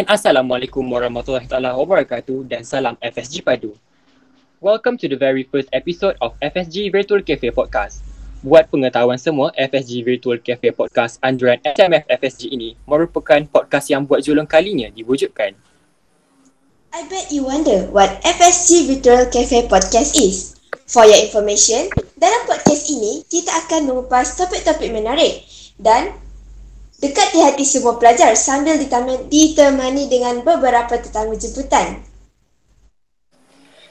[0.00, 3.76] And Assalamualaikum warahmatullahi taala wabarakatuh dan salam FSG Padu.
[4.64, 8.00] Welcome to the very first episode of FSG Virtual Cafe Podcast.
[8.40, 14.24] Buat pengetahuan semua, FSG Virtual Cafe Podcast anjuran SMF FSG ini merupakan podcast yang buat
[14.24, 15.52] julung kalinya diwujudkan.
[16.96, 20.56] I bet you wonder what FSG Virtual Cafe Podcast is.
[20.88, 25.44] For your information, dalam podcast ini, kita akan mengupas topik-topik menarik
[25.76, 26.16] dan
[27.00, 32.04] dekat di hati semua pelajar sambil ditemani, dengan beberapa tetamu jemputan.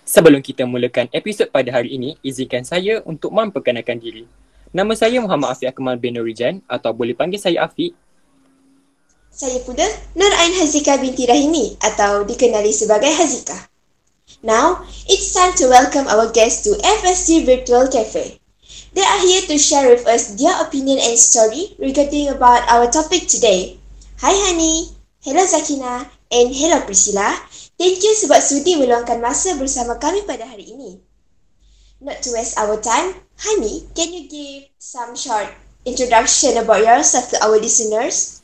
[0.05, 4.25] Sebelum kita mulakan episod pada hari ini, izinkan saya untuk memperkenalkan diri.
[4.69, 7.93] Nama saya Muhammad Afiq Akmal bin Nurijan atau boleh panggil saya Afiq.
[9.29, 9.85] Saya pula
[10.17, 13.69] Nur Ain Hazika binti Rahimi atau dikenali sebagai Hazika.
[14.41, 18.37] Now, it's time to welcome our guests to FSG Virtual Cafe.
[18.93, 23.29] They are here to share with us their opinion and story regarding about our topic
[23.29, 23.77] today.
[24.17, 27.37] Hi Hani, hello Zakina, and hello Priscilla.
[27.77, 30.97] Thank you sebab sudi meluangkan masa bersama kami pada hari ini.
[32.01, 33.13] Not to waste our time,
[33.45, 35.53] Hani, can you give some short
[35.85, 38.41] introduction about yourself to our listeners?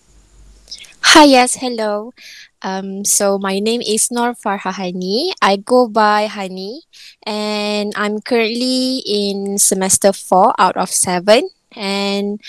[1.16, 2.14] Hi, yes, hello.
[2.62, 5.32] Um, so my name is Nor Farhahani.
[5.42, 6.84] I go by Hani,
[7.26, 12.42] and I'm currently in semester four out of seven, and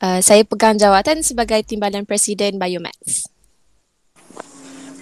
[0.00, 3.26] uh, saya pegang jawatan sebagai Timbalan Presiden Biomax.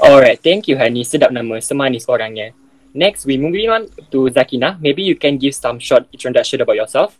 [0.00, 1.06] Alright, thank you Hani.
[1.06, 2.52] Sedap nama, semanis orangnya.
[2.94, 4.78] Next, we moving on to Zakina.
[4.78, 7.18] Maybe you can give some short introduction about yourself.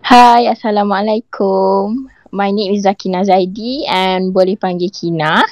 [0.00, 2.08] Hai, Assalamualaikum.
[2.30, 5.42] My name is Zakina Zaidi and boleh panggil Kina.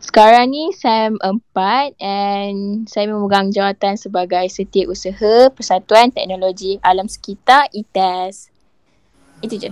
[0.00, 8.52] Sekarang ni SEM 4 and saya memegang jawatan sebagai Setiausaha Persatuan Teknologi Alam Sekitar ITES.
[9.40, 9.70] Itu je.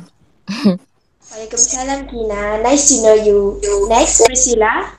[1.28, 2.64] Waalaikumsalam Kina.
[2.64, 3.60] Nice to know you.
[3.92, 4.96] Next, Priscilla.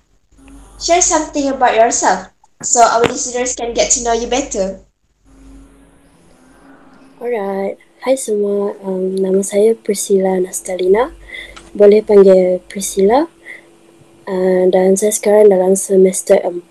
[0.77, 2.29] Share something about yourself
[2.61, 4.85] so our listeners can get to know you better.
[7.19, 8.77] Alright, hai semua.
[8.79, 11.18] Um, nama saya Priscilla Nastalina.
[11.73, 13.29] Boleh panggil Priscilla.
[14.29, 16.69] Uh, dan saya sekarang dalam semester 4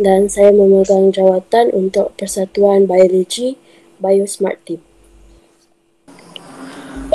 [0.00, 3.60] dan saya memegang jawatan untuk Persatuan Biologi
[4.00, 4.80] Biosmart Team.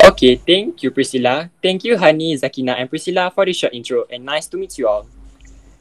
[0.05, 1.49] Okay, thank you Priscilla.
[1.65, 4.85] Thank you Hani, Zakina and Priscilla for the short intro and nice to meet you
[4.85, 5.09] all.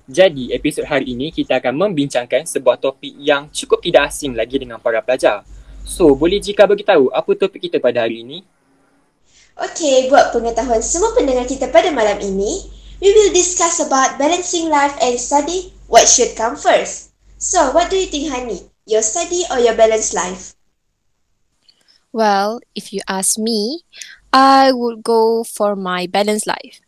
[0.09, 4.81] Jadi, episod hari ini kita akan membincangkan sebuah topik yang cukup tidak asing lagi dengan
[4.81, 5.45] para pelajar.
[5.85, 8.45] So, boleh jika beritahu apa topik kita pada hari ini?
[9.55, 12.67] Okay, buat pengetahuan semua pendengar kita pada malam ini,
[12.99, 15.71] we will discuss about balancing life and study.
[15.87, 17.15] What should come first?
[17.39, 18.67] So, what do you think, Hani?
[18.83, 20.59] Your study or your balanced life?
[22.11, 23.87] Well, if you ask me,
[24.35, 26.83] I would go for my balanced life.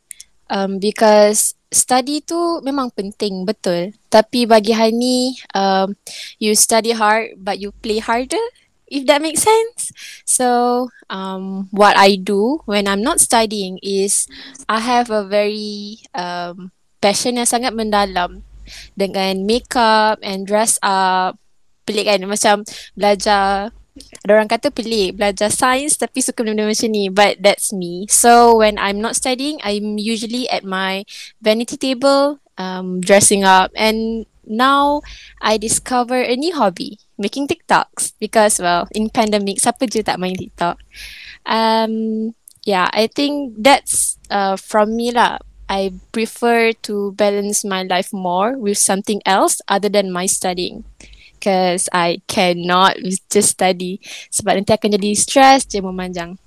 [0.50, 3.94] Um, because study tu memang penting, betul.
[4.10, 5.94] Tapi bagi Hani, um,
[6.42, 8.42] you study hard but you play harder,
[8.86, 9.90] if that makes sense.
[10.24, 14.26] So, um, what I do when I'm not studying is
[14.68, 16.70] I have a very um,
[17.02, 18.46] passion yang sangat mendalam
[18.98, 21.38] dengan makeup and dress up.
[21.86, 22.26] Pelik kan?
[22.26, 22.66] Macam
[22.98, 28.04] belajar ada orang kata pelik belajar sains tapi suka benda-benda macam ni but that's me
[28.12, 31.08] so when I'm not studying I'm usually at my
[31.40, 35.00] vanity table um, dressing up and now
[35.40, 40.36] I discover a new hobby making TikToks because well in pandemic siapa je tak main
[40.36, 40.76] TikTok
[41.48, 42.32] um,
[42.64, 48.54] yeah I think that's uh, from me lah I prefer to balance my life more
[48.54, 50.86] with something else other than my studying
[51.34, 52.96] because I cannot
[53.30, 53.98] just study
[54.30, 56.38] sebab nanti akan jadi stress je memanjang.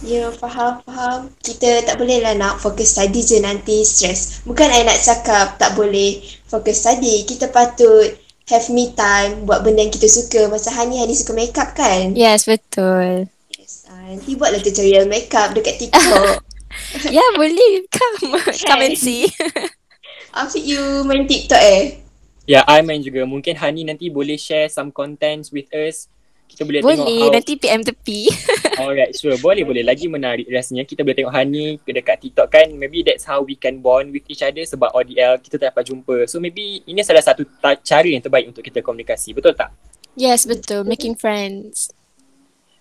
[0.00, 1.28] Ya, faham, faham.
[1.44, 4.40] Kita tak boleh lah nak fokus study je nanti stress.
[4.48, 7.28] Bukan I nak cakap tak boleh fokus study.
[7.28, 8.16] Kita patut
[8.50, 10.50] have me time buat benda yang kita suka.
[10.50, 12.12] Masa Hani, Hani suka makeup kan?
[12.18, 13.30] Yes, betul.
[13.54, 13.86] Yes.
[13.86, 16.42] Uh, nanti buatlah tutorial makeup dekat TikTok.
[17.06, 17.86] ya, yeah, boleh.
[17.88, 18.36] Come,
[18.68, 19.30] come and see.
[20.40, 22.02] Afiq, you main TikTok eh?
[22.46, 23.22] Ya, yeah, I main juga.
[23.26, 26.10] Mungkin Hani nanti boleh share some contents with us.
[26.50, 27.18] Kita boleh, boleh tengok how...
[27.22, 28.20] Boleh, nanti PM tepi.
[28.82, 29.38] Alright, sure.
[29.38, 29.86] Boleh, boleh.
[29.86, 30.82] Lagi menarik rasanya.
[30.82, 32.66] Kita boleh tengok Hani dekat TikTok kan.
[32.74, 36.26] Maybe that's how we can bond with each other sebab ODL kita tak dapat jumpa.
[36.26, 39.30] So maybe ini salah satu ta- cara yang terbaik untuk kita komunikasi.
[39.30, 39.70] Betul tak?
[40.18, 40.82] Yes, betul.
[40.82, 41.94] Making friends.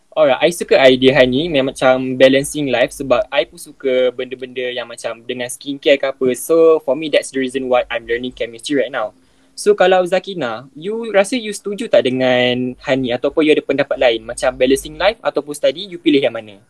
[0.10, 4.90] Alright, I suka idea Hani yang macam balancing life sebab I pun suka benda-benda yang
[4.90, 6.28] macam dengan skincare ke apa.
[6.34, 9.14] So for me that's the reason why I'm learning chemistry right now.
[9.60, 14.24] So kalau Zakina, you rasa you setuju tak dengan Hani ataupun you ada pendapat lain?
[14.24, 16.64] Macam balancing life ataupun study, you pilih yang mana?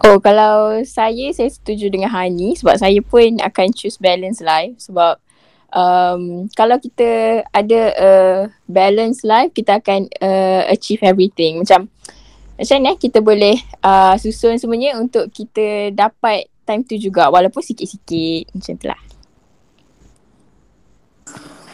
[0.00, 4.72] Oh, kalau saya, saya setuju dengan Hani sebab saya pun akan choose balance life.
[4.80, 5.20] Sebab
[5.76, 8.12] um, kalau kita ada a
[8.64, 11.60] balance life, kita akan uh, achieve everything.
[11.60, 11.92] Macam
[12.56, 17.28] macam ni eh, kita boleh uh, susun semuanya untuk kita dapat time tu juga.
[17.28, 18.48] Walaupun sikit-sikit.
[18.56, 19.09] Macam tu lah.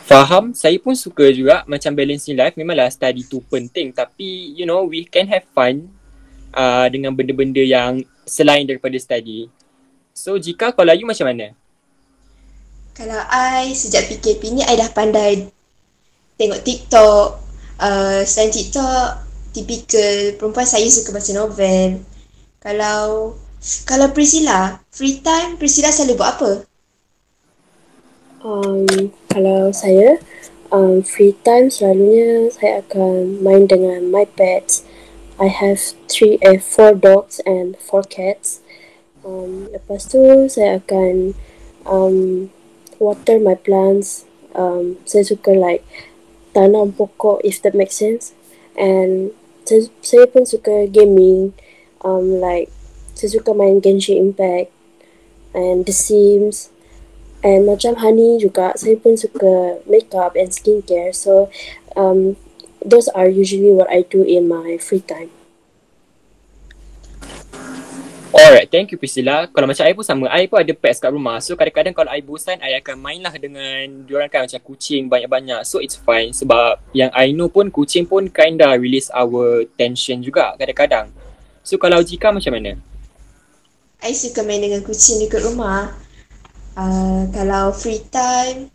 [0.06, 4.86] Faham, saya pun suka juga macam balancing life memanglah study tu penting tapi you know
[4.86, 5.90] we can have fun
[6.54, 9.50] uh, dengan benda-benda yang selain daripada study.
[10.14, 11.52] So jika kalau you macam mana?
[12.96, 15.52] Kalau I sejak PKP ni I dah pandai
[16.40, 17.44] tengok TikTok.
[17.76, 22.00] Uh, selain TikTok, typical perempuan saya suka baca novel.
[22.56, 23.36] Kalau
[23.84, 26.50] kalau Priscilla, free time Priscilla selalu buat apa?
[28.46, 30.22] Um, kalau saya,
[30.70, 34.86] um, free time selalunya saya akan main dengan my pets.
[35.34, 38.62] I have three, eh, four dogs and four cats.
[39.26, 41.34] Um, lepas tu saya akan
[41.82, 42.48] um,
[43.02, 44.30] water my plants.
[44.54, 45.82] Um, saya suka like
[46.54, 48.30] tanam pokok if that makes sense.
[48.78, 49.34] And
[49.66, 51.50] saya, saya pun suka gaming.
[52.06, 52.70] Um, like
[53.18, 54.70] saya suka main Genshin Impact
[55.50, 56.70] and The Sims.
[57.46, 61.14] And macam Honey juga, saya pun suka makeup and skincare.
[61.14, 61.46] So,
[61.94, 62.34] um,
[62.82, 65.30] those are usually what I do in my free time.
[68.36, 69.48] Alright, thank you Priscilla.
[69.48, 71.40] Kalau macam I pun sama, I pun ada pets kat rumah.
[71.40, 75.64] So kadang-kadang kalau I bosan, I akan main lah dengan diorang kan macam kucing banyak-banyak.
[75.64, 80.52] So it's fine sebab yang I know pun kucing pun kinda release our tension juga
[80.60, 81.08] kadang-kadang.
[81.64, 82.76] So kalau Jika macam mana?
[84.04, 86.05] I suka main dengan kucing dekat rumah.
[86.76, 88.68] Uh, kalau free time,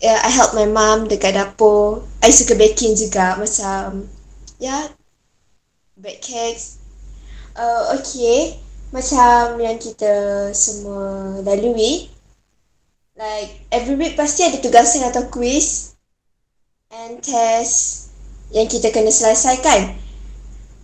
[0.00, 2.08] yeah, I help my mum dekat dapur.
[2.24, 4.08] I suka baking juga macam,
[4.56, 4.88] yeah,
[6.00, 6.80] bake cakes.
[7.52, 8.56] Uh, okay,
[8.94, 12.08] macam yang kita semua lalui.
[13.18, 15.98] Like, every week pasti ada tugasan atau quiz
[16.94, 18.08] and test
[18.54, 19.97] yang kita kena selesaikan.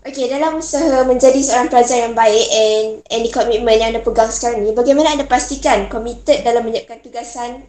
[0.05, 4.61] Okay, dalam usaha menjadi seorang pelajar yang baik and any commitment yang anda pegang sekarang
[4.61, 7.65] ni, bagaimana anda pastikan committed dalam menyiapkan tugasan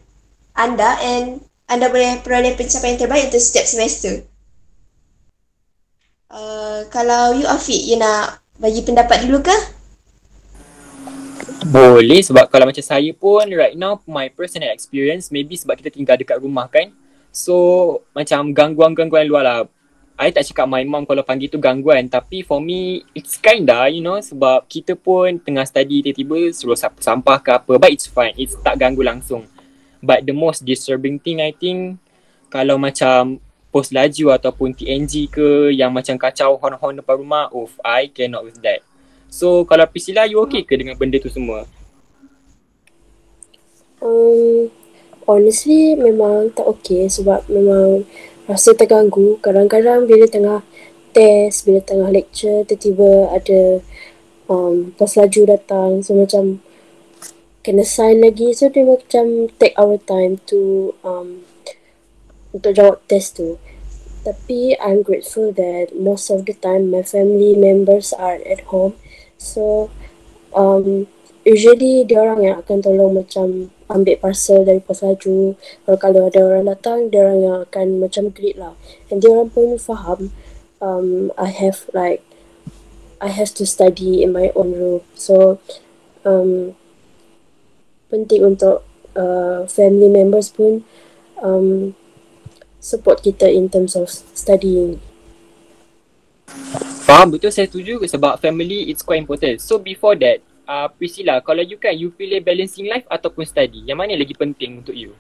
[0.52, 4.28] anda and anda boleh peroleh pencapaian terbaik untuk setiap semester?
[6.28, 9.56] Uh, kalau you Afiq, you nak bagi pendapat dulu ke?
[11.72, 16.20] Boleh sebab kalau macam saya pun right now my personal experience maybe sebab kita tinggal
[16.20, 16.92] dekat rumah kan.
[17.36, 17.56] So
[18.16, 19.60] macam gangguan-gangguan luar lah
[20.16, 22.08] I tak cakap my mom kalau panggil tu gangguan.
[22.08, 27.38] Tapi for me it's kinda you know sebab kita pun tengah study tiba-tiba suruh sampah
[27.44, 28.32] ke apa but it's fine.
[28.40, 29.44] It's tak ganggu langsung.
[30.00, 32.00] But the most disturbing thing I think
[32.48, 33.44] kalau macam
[33.76, 38.64] post laju ataupun TNG ke yang macam kacau horn-horn depan rumah oof I cannot with
[38.64, 38.80] that.
[39.28, 41.68] So kalau Priscilla you okay ke dengan benda tu semua?
[44.00, 44.72] Um,
[45.28, 48.08] honestly memang tak okay sebab memang
[48.46, 49.38] rasa terganggu.
[49.42, 50.62] Kadang-kadang bila tengah
[51.16, 53.80] test bila tengah lecture tiba-tiba ada
[54.52, 56.04] um, bos laju datang.
[56.04, 56.60] So macam
[57.64, 58.52] kena sign lagi.
[58.52, 61.48] So dia macam take our time to um,
[62.52, 63.56] untuk jawab test tu.
[64.28, 68.98] Tapi I'm grateful that most of the time my family members are at home.
[69.40, 69.88] So
[70.52, 71.08] um,
[71.46, 75.54] usually dia orang yang akan tolong macam ambil parcel dari pos kalau,
[76.02, 78.74] kalau ada orang datang dia orang yang akan macam greet lah.
[79.14, 80.34] And dia orang pun faham
[80.82, 82.26] um, I have like
[83.22, 85.02] I have to study in my own room.
[85.14, 85.62] So
[86.26, 86.74] um,
[88.10, 88.82] penting untuk
[89.14, 90.82] uh, family members pun
[91.46, 91.94] um,
[92.82, 94.98] support kita in terms of studying.
[97.06, 97.38] Faham?
[97.38, 99.62] Betul saya setuju sebab family it's quite important.
[99.62, 103.86] So before that, uh, Priscilla, kalau you kan, you pilih balancing life ataupun study?
[103.86, 105.14] Yang mana lagi penting untuk you?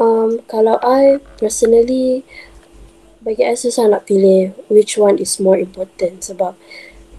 [0.00, 2.26] Um, kalau I personally,
[3.22, 6.58] bagi I susah nak pilih which one is more important sebab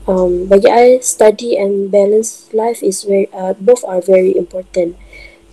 [0.05, 4.99] um, bagi I study and balance life is very uh, both are very important.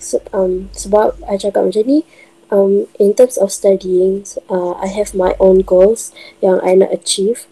[0.02, 2.02] So, um, sebab I cakap macam ni,
[2.50, 6.11] um, in terms of studying, uh, I have my own goals
[6.42, 7.47] yang I nak achieve.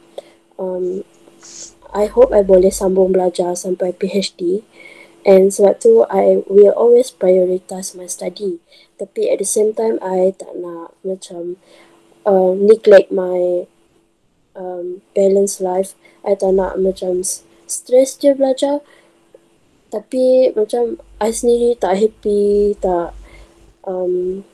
[0.58, 1.06] Um,
[1.90, 4.62] I hope I boleh sambung belajar sampai PhD
[5.26, 8.62] and sebab tu I will always prioritize my study.
[8.96, 11.60] Tapi at the same time I tak nak macam
[12.24, 13.68] uh, neglect my
[14.56, 15.96] um, balance life.
[16.24, 17.20] I tak nak macam
[17.68, 18.80] stress je belajar.
[19.90, 23.12] Tapi macam I sendiri tak happy tak
[23.84, 24.46] um,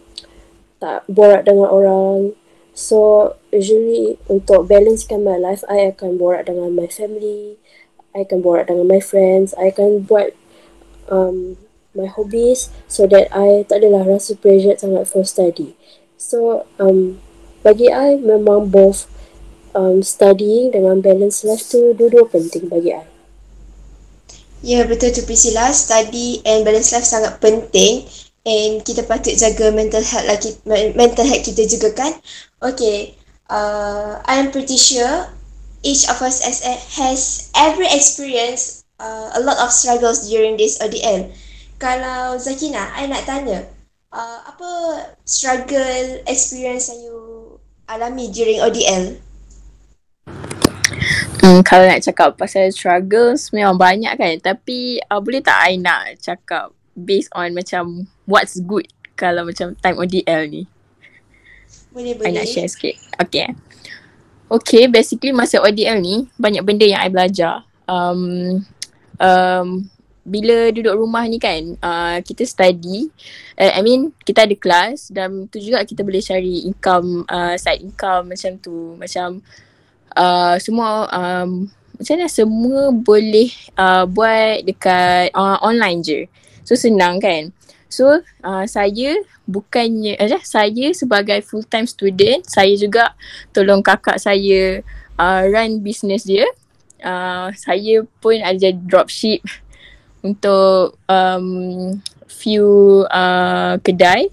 [0.80, 2.34] tak borak dengan orang.
[2.76, 7.56] So usually untuk balancekan my life, I akan borak dengan my family.
[8.12, 10.32] I akan borak dengan my friends, I akan buat
[11.12, 11.60] um,
[11.96, 15.76] my hobbies so that I tak adalah rasa pressure sangat for study.
[16.16, 17.20] So um,
[17.60, 19.08] bagi I memang both
[19.76, 23.04] um, studying dengan balance life tu dua-dua penting bagi I.
[24.64, 28.08] Ya betul tu Priscilla, study and balance life sangat penting
[28.48, 30.56] and kita patut jaga mental health lagi
[30.96, 32.12] mental health kita juga kan.
[32.64, 33.12] Okay,
[33.50, 35.28] uh, I am pretty sure
[35.82, 36.62] each of us has,
[36.98, 41.30] has every experience uh, a lot of struggles during this ODL.
[41.76, 43.68] Kalau Zakina, I nak tanya,
[44.10, 44.70] uh, apa
[45.28, 47.18] struggle experience yang you
[47.86, 49.20] alami during ODL?
[51.46, 56.18] Hmm, kalau nak cakap pasal struggles memang banyak kan tapi uh, boleh tak I nak
[56.18, 60.66] cakap based on macam what's good kalau macam time ODL ni?
[61.96, 62.28] Boleh boleh.
[62.28, 62.92] I nak share sikit.
[63.16, 63.48] Okay.
[64.52, 67.64] Okay, basically masa ODL ni banyak benda yang I belajar.
[67.88, 68.60] Um,
[69.16, 69.88] um,
[70.26, 73.08] bila duduk rumah ni kan, uh, kita study.
[73.56, 77.80] Uh, I mean, kita ada kelas dan tu juga kita boleh cari income, uh, side
[77.80, 78.94] income macam tu.
[79.00, 79.40] Macam
[80.12, 83.50] uh, semua, um, macam mana semua boleh
[83.80, 86.20] uh, buat dekat uh, online je.
[86.62, 87.54] So senang kan.
[87.86, 89.14] So uh, saya
[89.46, 93.14] bukannya eh, saya sebagai full time student saya juga
[93.54, 94.82] tolong kakak saya
[95.20, 96.46] uh, run business dia.
[97.00, 99.44] Uh, saya pun ada dropship
[100.24, 101.46] untuk um,
[102.26, 104.32] few uh, kedai.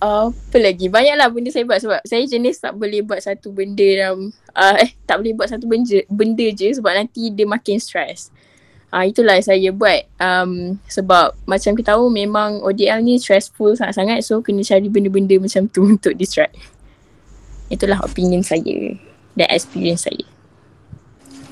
[0.00, 0.92] Uh, apa lagi?
[0.92, 4.92] Banyaklah benda saya buat sebab saya jenis tak boleh buat satu benda dalam uh, eh
[5.08, 8.28] tak boleh buat satu benda, benda je sebab nanti dia makin stress.
[8.94, 14.38] Uh, itulah saya buat um, sebab macam kita tahu memang ODL ni stressful sangat-sangat so
[14.38, 16.54] kena cari benda-benda macam tu untuk distract.
[17.66, 18.94] Itulah opinion saya
[19.34, 20.22] dan experience saya.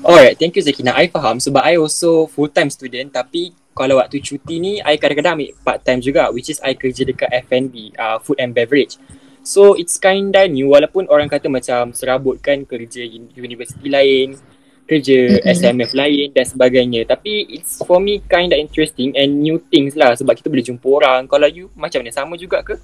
[0.07, 0.95] Alright, thank you Zakina.
[0.95, 5.35] I faham sebab I also full time student tapi kalau waktu cuti ni I kadang-kadang
[5.35, 8.95] ambil part time juga which is I kerja dekat F&B, uh, food and beverage.
[9.43, 13.03] So it's kinda new walaupun orang kata macam serabut kan kerja
[13.35, 14.39] universiti lain,
[14.85, 15.53] kerja mm-hmm.
[15.57, 17.01] SMF lain dan sebagainya.
[17.07, 20.87] Tapi it's for me kind of interesting and new things lah sebab kita boleh jumpa
[20.87, 21.25] orang.
[21.27, 22.11] Kalau you macam mana?
[22.11, 22.75] Sama juga ke?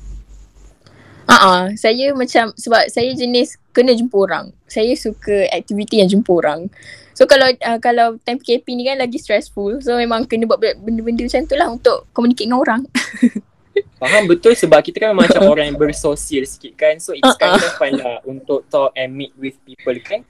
[1.30, 4.50] Ah, uh-uh, saya macam sebab saya jenis kena jumpa orang.
[4.66, 6.66] Saya suka aktiviti yang jumpa orang.
[7.14, 9.78] So kalau uh, kalau time PKP ni kan lagi stressful.
[9.84, 12.82] So memang kena buat benda-benda macam tu lah untuk communicate dengan orang.
[14.02, 16.98] Faham betul sebab kita kan macam orang yang bersosial sikit kan.
[16.98, 20.24] So it's kind of fun lah untuk talk and meet with people kan.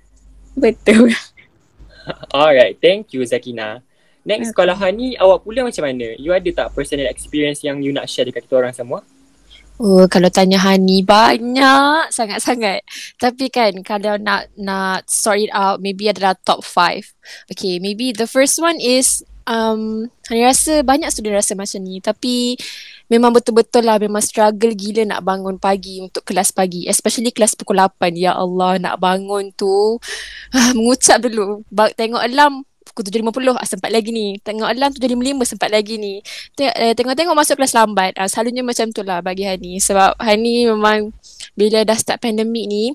[0.57, 1.13] Betul.
[2.33, 3.81] Alright, thank you Zakina.
[4.27, 6.13] Next, kalau Hani, awak pula macam mana?
[6.19, 9.01] You ada tak personal experience yang you nak share dekat kita orang semua?
[9.79, 12.83] Oh, kalau tanya Hani banyak sangat-sangat.
[13.15, 17.07] Tapi kan kalau nak nak sort it out, maybe adalah top five.
[17.47, 22.03] Okay, maybe the first one is um, Hani rasa banyak student rasa macam ni.
[22.03, 22.59] Tapi
[23.09, 26.85] memang betul-betul lah memang struggle gila nak bangun pagi untuk kelas pagi.
[26.85, 28.13] Especially kelas pukul 8.
[28.15, 29.97] Ya Allah, nak bangun tu
[30.53, 31.65] uh, mengucap dulu.
[31.73, 34.37] Tengok alarm pukul 7.50 ah, sempat lagi ni.
[34.39, 36.21] Tengok alarm 7.55 sempat lagi ni.
[36.61, 38.13] Eh, tengok-tengok masuk kelas lambat.
[38.15, 39.81] Uh, selalunya macam tu lah bagi Hani.
[39.81, 41.11] Sebab Hani memang
[41.57, 42.93] bila dah start pandemik ni,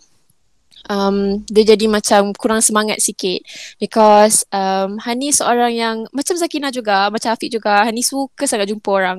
[0.89, 3.45] um, dia jadi macam kurang semangat sikit.
[3.81, 8.89] Because um, Hani seorang yang macam Zakina juga macam Afiq juga Hani suka sangat jumpa
[8.91, 9.19] orang.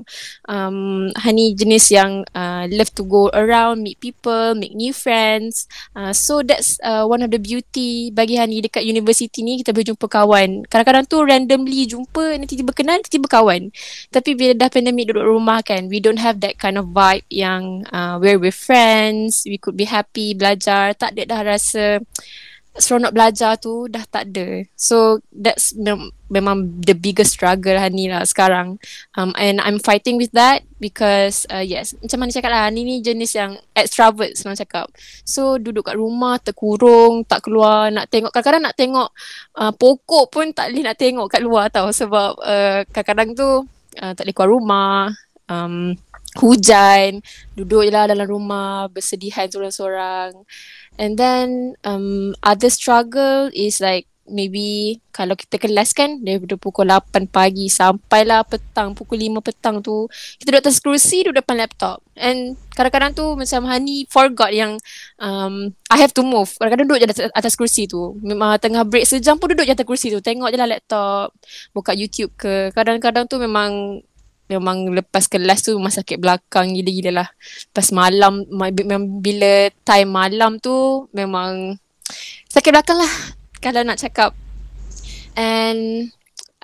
[0.50, 5.70] Um, Hani jenis yang uh, love to go around meet people make new friends.
[5.94, 9.88] Uh, so that's uh, one of the beauty bagi Hani dekat university ni kita boleh
[9.94, 10.50] jumpa kawan.
[10.70, 13.70] Kadang-kadang tu randomly jumpa nanti tiba kenal tiba kawan.
[14.10, 17.86] Tapi bila dah pandemik duduk rumah kan we don't have that kind of vibe yang
[17.92, 22.04] uh, we're friends we could be happy belajar tak ada dah rasa
[22.76, 24.68] seronok belajar tu dah tak ada.
[24.76, 28.76] So that's mem- memang the biggest struggle Hani lah sekarang.
[29.16, 32.96] Um, and I'm fighting with that because uh, yes, macam mana cakap lah, Hani ni
[33.00, 34.92] jenis yang extrovert senang cakap.
[35.24, 38.36] So duduk kat rumah terkurung, tak keluar, nak tengok.
[38.36, 39.10] Kadang-kadang nak tengok
[39.56, 43.50] uh, pokok pun tak boleh nak tengok kat luar tau sebab uh, kadang-kadang tu
[44.04, 45.00] uh, tak boleh keluar rumah.
[45.48, 45.96] Um,
[46.36, 47.24] hujan,
[47.56, 50.36] duduk je lah dalam rumah, bersedihan seorang-seorang.
[50.96, 57.30] And then um, other struggle is like maybe kalau kita kelas kan daripada pukul 8
[57.30, 60.10] pagi sampailah petang pukul 5 petang tu
[60.42, 62.02] kita duduk atas kerusi duduk depan laptop.
[62.18, 64.82] And kadang-kadang tu macam Hani forgot yang
[65.22, 66.50] um, I have to move.
[66.58, 68.18] Kadang-kadang duduk je atas, atas kerusi tu.
[68.26, 70.20] Memang tengah break sejam pun duduk je atas kerusi tu.
[70.20, 71.32] Tengok je lah laptop
[71.72, 72.74] buka YouTube ke.
[72.74, 74.02] Kadang-kadang tu memang
[74.46, 77.30] memang lepas kelas tu memang sakit belakang gila-gila lah.
[77.72, 81.78] Lepas malam, memang bila time malam tu memang
[82.50, 83.14] sakit belakang lah.
[83.60, 84.38] Kalau nak cakap
[85.36, 86.10] And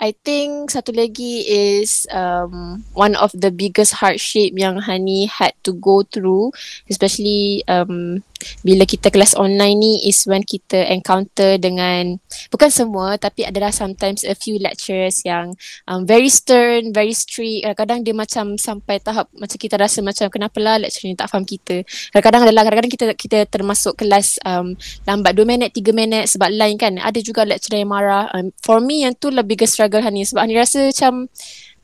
[0.01, 5.75] I think satu lagi is um, one of the biggest hardship yang Hani had to
[5.77, 6.55] go through,
[6.89, 8.23] especially um,
[8.62, 12.17] bila kita kelas online ni is when kita encounter dengan
[12.53, 15.53] bukan semua tapi adalah sometimes a few lecturers yang
[15.88, 17.65] um, very stern, very strict.
[17.65, 21.45] Kadang-kadang dia macam sampai tahap macam kita rasa macam kenapa lah lecturer ni tak faham
[21.45, 21.83] kita.
[22.13, 24.74] Kadang-kadang adalah kadang-kadang kita kita termasuk kelas um,
[25.05, 26.98] lambat 2 minit, 3 minit sebab lain kan.
[26.98, 28.29] Ada juga lecturer yang marah.
[28.33, 31.27] Um, for me yang tu lah biggest struggle Hani sebab Hani rasa macam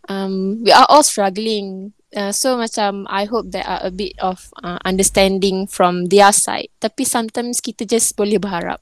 [0.09, 4.39] um, we are all struggling Uh, so macam I hope there are a bit of
[4.63, 6.71] uh, understanding from their side.
[6.79, 8.79] Tapi sometimes kita just boleh berharap.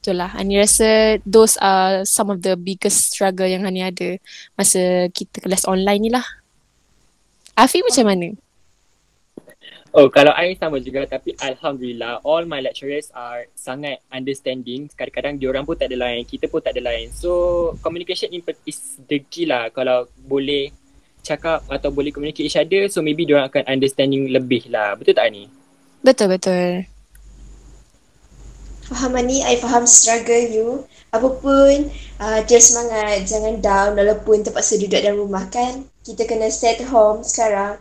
[0.00, 0.30] Itulah.
[0.32, 4.16] Hani rasa those are some of the biggest struggle yang Hani ada
[4.54, 6.24] masa kita kelas online ni lah.
[7.58, 8.28] Afi macam mana?
[9.90, 14.86] Oh, kalau I sama juga tapi Alhamdulillah all my lecturers are sangat understanding.
[14.94, 17.10] Kadang-kadang diorang pun tak ada lain, kita pun tak ada lain.
[17.10, 18.30] So, communication
[18.62, 20.70] is the key lah kalau boleh
[21.20, 24.96] cakap atau boleh communicate each other so maybe diorang akan understanding lebih lah.
[24.96, 25.46] Betul tak ni?
[26.00, 26.88] Betul, betul.
[28.90, 30.68] Faham Ani, I faham struggle you.
[31.14, 35.86] Apapun, uh, terus semangat, jangan down walaupun terpaksa duduk dalam rumah kan.
[36.02, 37.78] Kita kena stay at home sekarang.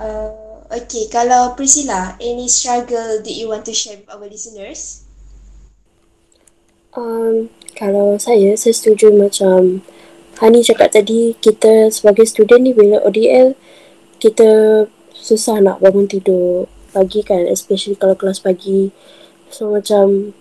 [0.00, 5.06] Uh, okay, kalau Priscilla, any struggle that you want to share with our listeners?
[6.98, 9.86] Um, kalau saya, saya setuju macam
[10.40, 13.52] Hani cakap tadi kita sebagai student ni bila ODL
[14.16, 14.48] kita
[15.12, 16.64] susah nak bangun tidur
[16.96, 18.88] pagi kan especially kalau kelas pagi.
[19.52, 20.32] So macam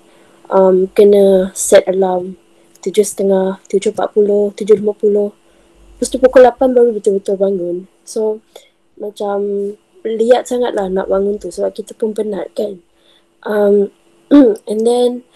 [0.48, 2.39] um, kena set alarm
[2.79, 5.36] tujuh setengah, tujuh empat puluh, tujuh lima puluh.
[6.00, 7.84] Lepas tu pukul lapan baru betul-betul bangun.
[8.08, 8.39] So
[8.96, 9.44] macam
[10.07, 12.79] liat sangat lah nak bangun tu sebab kita pun penat kan.
[13.44, 13.92] Um,
[14.72, 15.27] and then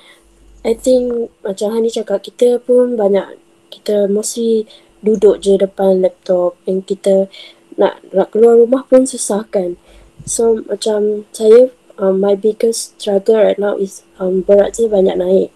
[0.64, 3.43] I think macam Hani cakap kita pun banyak
[3.74, 4.70] kita mesti
[5.02, 7.28] duduk je depan laptop yang kita
[7.76, 9.76] nak nak keluar rumah pun susah kan.
[10.24, 15.50] So macam saya um, my biggest struggle right now is um, berat saya banyak naik.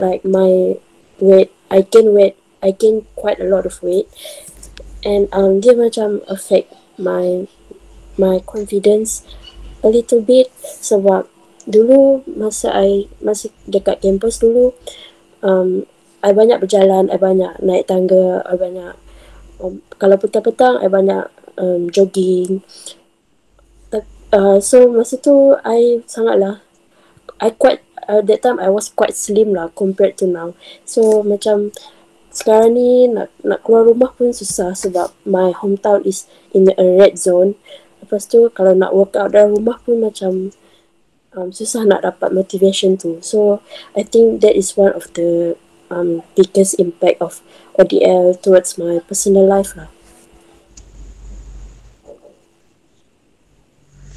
[0.00, 0.80] Like my
[1.20, 4.08] weight I gain weight I gain quite a lot of weight.
[5.06, 7.46] And um, dia macam affect my
[8.18, 9.22] my confidence
[9.86, 10.50] a little bit
[10.82, 11.30] sebab
[11.68, 14.74] dulu masa I masih dekat campus dulu
[15.44, 15.86] um,
[16.18, 18.94] I banyak berjalan, I banyak naik tangga, I banyak
[19.62, 22.62] um, kalau petang-petang I banyak um, jogging.
[24.28, 26.60] Uh, so masa tu I sangatlah
[27.40, 27.80] I quite
[28.12, 30.52] uh, that time I was quite slim lah compared to now.
[30.84, 31.72] So macam
[32.28, 37.16] sekarang ni nak nak keluar rumah pun susah sebab my hometown is in a red
[37.16, 37.56] zone.
[38.04, 40.52] Lepas tu kalau nak workout dalam rumah pun macam
[41.32, 43.24] um, susah nak dapat motivation tu.
[43.24, 43.64] So
[43.96, 45.56] I think that is one of the
[45.90, 47.40] um, biggest impact of
[47.78, 49.88] ODL towards my personal life lah.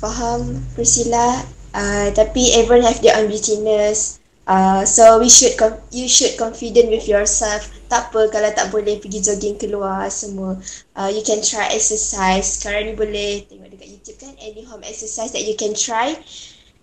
[0.02, 1.46] Faham Priscilla.
[1.72, 4.20] Uh, tapi everyone have their own busyness.
[4.50, 7.70] Uh, so we should com- you should confident with yourself.
[7.88, 10.58] Tak apa kalau tak boleh pergi jogging keluar semua.
[10.98, 12.60] Uh, you can try exercise.
[12.60, 16.18] Sekarang ni boleh tengok dekat YouTube kan any home exercise that you can try.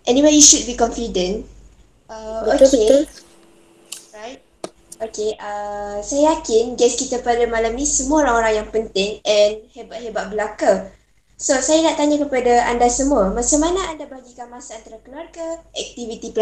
[0.07, 1.45] Anyway, you should be confident.
[2.09, 2.87] Uh, betul okay.
[2.87, 3.28] betul.
[4.99, 10.27] Okay, uh, saya yakin guest kita pada malam ni semua orang-orang yang penting and hebat-hebat
[10.27, 10.91] belaka.
[11.39, 16.35] So, saya nak tanya kepada anda semua, macam mana anda bagikan masa antara keluarga, aktiviti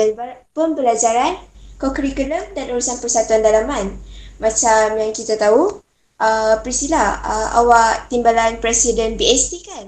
[0.57, 1.37] pembelajaran,
[1.77, 3.93] co-curriculum dan urusan persatuan dalaman?
[4.41, 5.77] Macam yang kita tahu,
[6.17, 9.85] uh, Priscilla, uh, awak timbalan Presiden BST kan?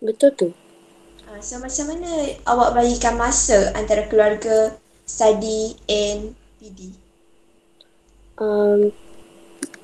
[0.00, 0.48] Betul tu.
[1.28, 2.08] Uh, so, macam mana
[2.48, 4.72] awak bagikan masa antara keluarga,
[5.04, 6.99] study and PD?
[8.40, 8.90] Um,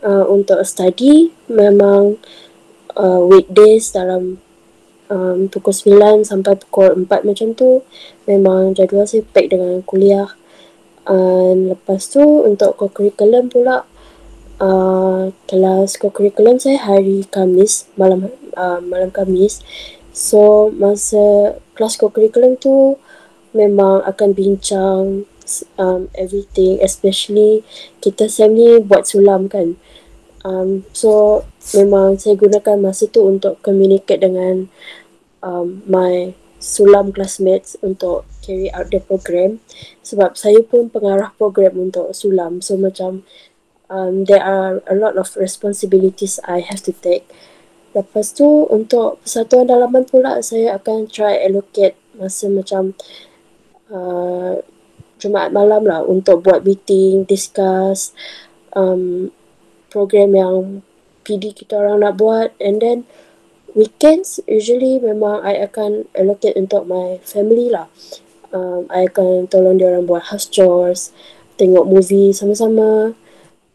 [0.02, 2.18] uh, untuk study memang
[2.96, 4.40] uh, weekdays dalam
[5.12, 7.84] um, pukul 9 sampai pukul 4 macam tu
[8.26, 10.32] memang jadual saya pack dengan kuliah.
[11.06, 13.86] Dan lepas tu untuk co-curriculum pula
[14.58, 18.26] uh, kelas co-curriculum saya hari Kamis malam
[18.58, 19.62] uh, malam Kamis.
[20.10, 22.98] So masa kelas co-curriculum tu
[23.54, 25.30] memang akan bincang
[25.78, 27.62] um, everything especially
[28.02, 29.78] kita SEM ni buat sulam kan.
[30.46, 31.42] Um, so
[31.74, 34.70] memang saya gunakan masa tu untuk communicate dengan
[35.42, 36.30] um, my
[36.62, 39.58] sulam classmates untuk carry out the program.
[40.06, 42.62] Sebab saya pun pengarah program untuk sulam.
[42.62, 43.26] So macam
[43.90, 47.26] um, there are a lot of responsibilities I have to take.
[47.96, 52.92] Lepas tu untuk persatuan dalaman pula saya akan try allocate masa macam
[53.88, 54.60] uh,
[55.16, 58.12] Jumaat malam lah untuk buat meeting, discuss
[58.76, 59.32] um,
[59.88, 60.84] program yang
[61.24, 63.08] PD kita orang nak buat and then
[63.76, 67.88] weekends usually memang I akan allocate untuk my family lah.
[68.54, 71.10] Um, I akan tolong dia orang buat house chores,
[71.60, 73.12] tengok movie sama-sama.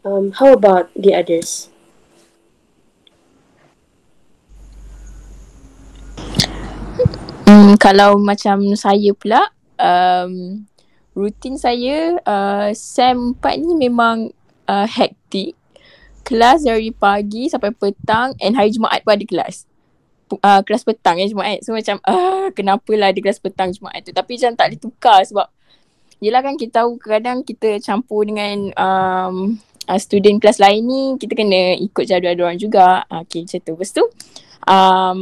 [0.02, 1.70] Um, how about the others?
[7.46, 10.64] Hmm, kalau macam saya pula, um,
[11.12, 14.32] rutin saya, uh, SEM 4 ni memang
[14.68, 15.56] uh, hektik.
[16.22, 19.66] Kelas dari pagi sampai petang and hari Jumaat pun ada kelas.
[20.32, 21.60] Uh, kelas petang ya Jumaat.
[21.66, 24.14] So macam, uh, kenapalah ada kelas petang Jumaat tu.
[24.14, 25.48] Tapi macam tak boleh tukar sebab
[26.22, 29.58] Yelah kan kita tahu kadang kita campur dengan um,
[29.90, 33.02] uh, student kelas lain ni kita kena ikut jadual orang juga.
[33.10, 33.74] Uh, okay macam tu.
[33.74, 34.04] Lepas tu
[34.70, 35.20] um,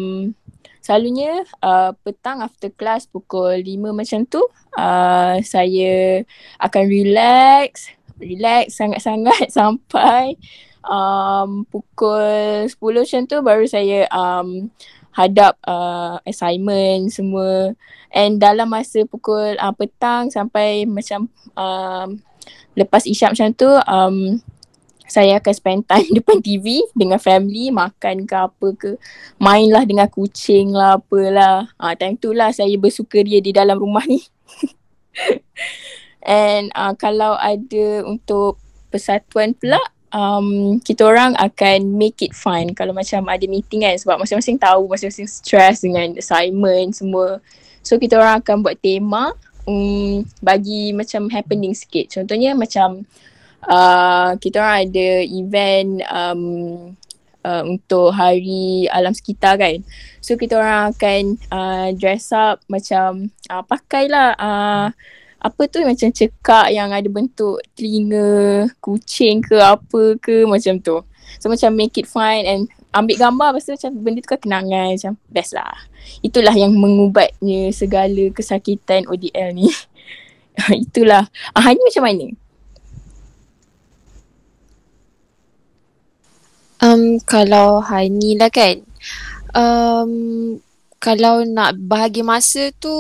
[0.91, 4.43] Selalunya uh, petang after class pukul 5 macam tu
[4.75, 6.27] uh, saya
[6.59, 10.35] akan relax, relax sangat-sangat sampai
[10.83, 14.67] um, pukul 10 macam tu baru saya um,
[15.15, 17.71] hadap uh, assignment semua.
[18.11, 22.19] And dalam masa pukul uh, petang sampai macam um,
[22.75, 24.43] lepas isyak macam tu um,
[25.11, 28.95] saya akan spend time depan TV dengan family, makan ke apa ke.
[29.43, 31.67] Mainlah dengan kucing lah apalah.
[31.83, 34.23] Ha, time tu lah saya bersukaria di dalam rumah ni.
[36.23, 38.63] And uh, kalau ada untuk
[38.95, 39.83] persatuan pula,
[40.15, 44.87] um, kita orang akan make it fun kalau macam ada meeting kan sebab masing-masing tahu,
[44.91, 47.43] masing-masing stress dengan assignment semua.
[47.81, 49.33] So kita orang akan buat tema
[49.65, 52.13] um, bagi macam happening sikit.
[52.13, 53.09] Contohnya macam
[53.67, 56.43] uh, kita orang ada event um,
[57.45, 59.81] uh, untuk hari alam sekitar kan.
[60.21, 64.87] So kita orang akan uh, dress up macam uh, pakailah uh,
[65.41, 71.01] apa tu macam cekak yang ada bentuk telinga kucing ke apa ke macam tu.
[71.41, 75.13] So macam make it fun and ambil gambar tu macam benda tu kan kenangan macam
[75.33, 75.77] best lah.
[76.21, 79.71] Itulah yang mengubatnya segala kesakitan ODL ni.
[80.85, 81.25] Itulah.
[81.57, 82.27] Ah, ni macam mana?
[86.81, 88.81] Um, kalau hari ni lah kan,
[89.53, 90.11] um,
[90.97, 92.93] kalau nak bahagi masa tu,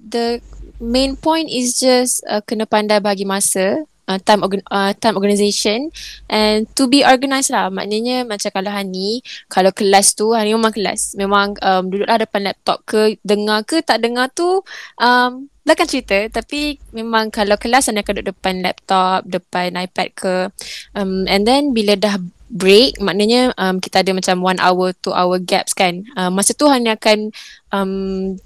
[0.00, 0.40] the
[0.80, 5.92] main point is just uh, kena pandai bahagi masa, uh, time, organ, uh, time organisation
[6.32, 7.68] and to be organised lah.
[7.68, 9.20] Maknanya macam kalau Hani,
[9.52, 11.12] kalau kelas tu, Hani memang kelas.
[11.20, 14.64] Memang um, duduklah depan laptop ke, dengar ke tak dengar tu,
[14.96, 20.34] um, Belakang cerita tapi memang kalau kelas Hani akan duduk depan laptop, depan iPad ke
[20.94, 23.02] um, and then bila dah break.
[23.02, 26.06] Maknanya um, kita ada macam one hour two hour gaps kan.
[26.14, 27.34] Uh, masa tu hanya akan
[27.74, 27.92] um,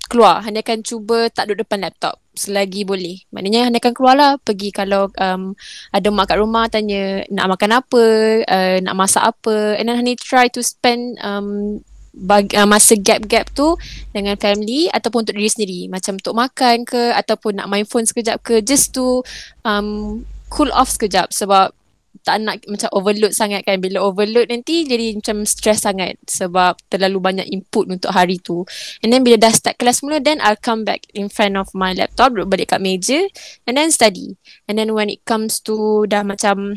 [0.09, 0.41] keluar.
[0.45, 3.21] Hanya akan cuba tak duduk depan laptop selagi boleh.
[3.35, 5.53] Maknanya hanya akan keluar lah pergi kalau um,
[5.93, 8.05] ada mak kat rumah tanya nak makan apa
[8.49, 9.77] uh, nak masak apa.
[9.77, 13.79] And then hanya try to spend um, bagi, uh, masa gap-gap tu
[14.11, 15.81] dengan family ataupun untuk diri sendiri.
[15.93, 19.21] Macam untuk makan ke ataupun nak main phone sekejap ke just to
[19.63, 21.71] um, cool off sekejap sebab
[22.21, 23.81] tak nak macam overload sangat kan.
[23.81, 28.67] Bila overload nanti jadi macam stress sangat sebab terlalu banyak input untuk hari tu.
[29.01, 31.97] And then bila dah start kelas mula then I'll come back in front of my
[31.97, 33.25] laptop duduk balik kat meja
[33.65, 34.37] and then study.
[34.69, 36.77] And then when it comes to dah macam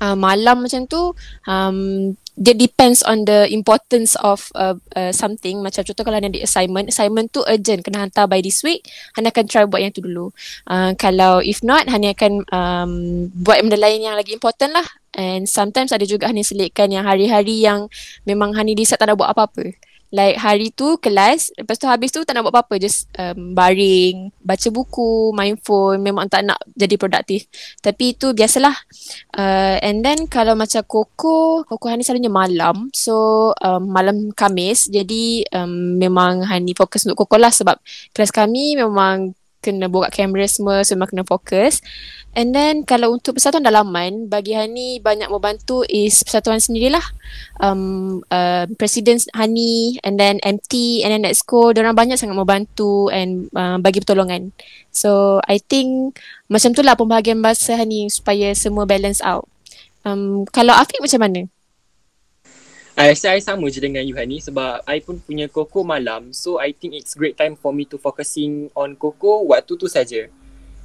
[0.00, 1.16] uh, malam macam tu
[1.48, 5.64] um, dia depends on the importance of uh, uh, something.
[5.64, 8.84] Macam contoh kalau ada assignment assignment tu urgent kena hantar by this week
[9.16, 10.30] Hana akan try buat yang tu dulu.
[10.68, 12.92] Uh, kalau if not Hana akan um,
[13.32, 14.86] buat benda lain yang lagi important lah.
[15.16, 17.88] And sometimes ada juga Hana selitkan yang hari-hari yang
[18.28, 22.22] memang Hana decide tak nak buat apa-apa Like hari tu kelas, lepas tu habis tu
[22.22, 22.78] tak nak buat apa-apa.
[22.78, 26.02] Just um, baring, baca buku, main phone.
[26.02, 27.50] Memang tak nak jadi produktif.
[27.82, 28.74] Tapi itu biasalah.
[29.34, 32.90] Uh, and then kalau macam Koko, Koko Hani selalunya malam.
[32.94, 34.86] So um, malam Kamis.
[34.90, 37.78] Jadi um, memang Hani fokus untuk Koko lah sebab
[38.14, 39.34] kelas kami memang
[39.66, 40.86] kena buka kamera semua.
[40.86, 41.82] Memang kena fokus.
[42.36, 47.00] And then kalau untuk persatuan dalaman, bagi Hani banyak membantu is persatuan sendirilah.
[47.64, 53.48] Um, uh, Presiden Hani and then MT and then Exco, orang banyak sangat membantu and
[53.56, 54.52] uh, bagi pertolongan.
[54.92, 56.20] So I think
[56.52, 59.48] macam tu lah pembahagian bahasa Hani supaya semua balance out.
[60.04, 61.40] Um, kalau Afiq macam mana?
[62.96, 66.32] I rasa I sama je dengan you Hani sebab I pun punya koko malam.
[66.32, 70.32] So I think it's great time for me to focusing on koko waktu tu saja.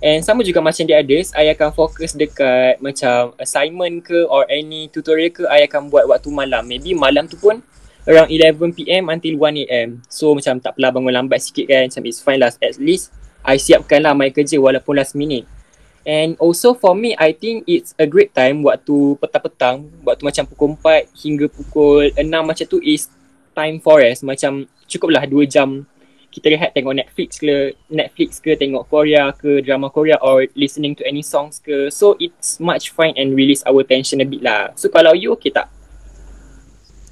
[0.03, 4.91] And sama juga macam di others, I akan fokus dekat macam assignment ke or any
[4.91, 6.67] tutorial ke I akan buat waktu malam.
[6.67, 7.63] Maybe malam tu pun
[8.03, 10.03] around 11pm until 1am.
[10.11, 11.87] So macam tak apalah bangun lambat sikit kan.
[11.87, 15.47] Macam it's fine lah at least I siapkan lah my kerja walaupun last minute.
[16.01, 20.69] And also for me, I think it's a great time waktu petang-petang, waktu macam pukul
[20.79, 23.05] 4 hingga pukul 6 macam tu is
[23.53, 24.25] time for rest.
[24.25, 25.85] Macam cukuplah 2 jam
[26.31, 31.03] kita rehat tengok Netflix ke, Netflix ke, tengok Korea ke, drama Korea or listening to
[31.03, 31.91] any songs ke.
[31.91, 34.71] So it's much fun and release our tension a bit lah.
[34.79, 35.67] So kalau you okay tak?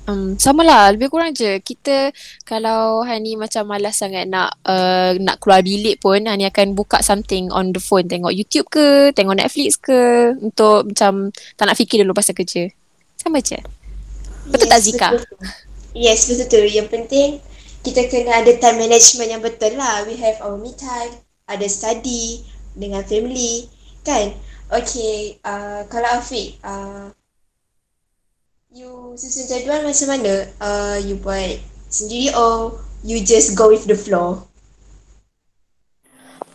[0.10, 1.62] Um, sama lah, lebih kurang je.
[1.62, 2.10] Kita
[2.41, 7.54] kalau Hani macam malas sangat nak uh, nak keluar bilik pun, Hani akan buka something
[7.54, 8.10] on the phone.
[8.10, 10.34] Tengok YouTube ke, tengok Netflix ke.
[10.41, 12.74] Untuk macam tak nak fikir dulu pasal kerja.
[13.22, 13.62] Sama je.
[14.50, 15.10] Betul yes, tak Zika?
[15.13, 15.38] Betul.
[15.93, 16.65] Yes, betul.
[16.65, 17.30] Yang penting
[17.86, 20.10] kita kena ada time management yang betul lah.
[20.10, 22.41] We have our me time, ada study
[22.74, 23.69] dengan family,
[24.02, 24.34] kan?
[24.69, 27.10] Okay, uh, kalau Afiq, uh,
[28.80, 30.34] you susun jadual macam mana?
[30.56, 31.60] Uh, you buat
[31.92, 34.48] sendiri or you just go with the flow?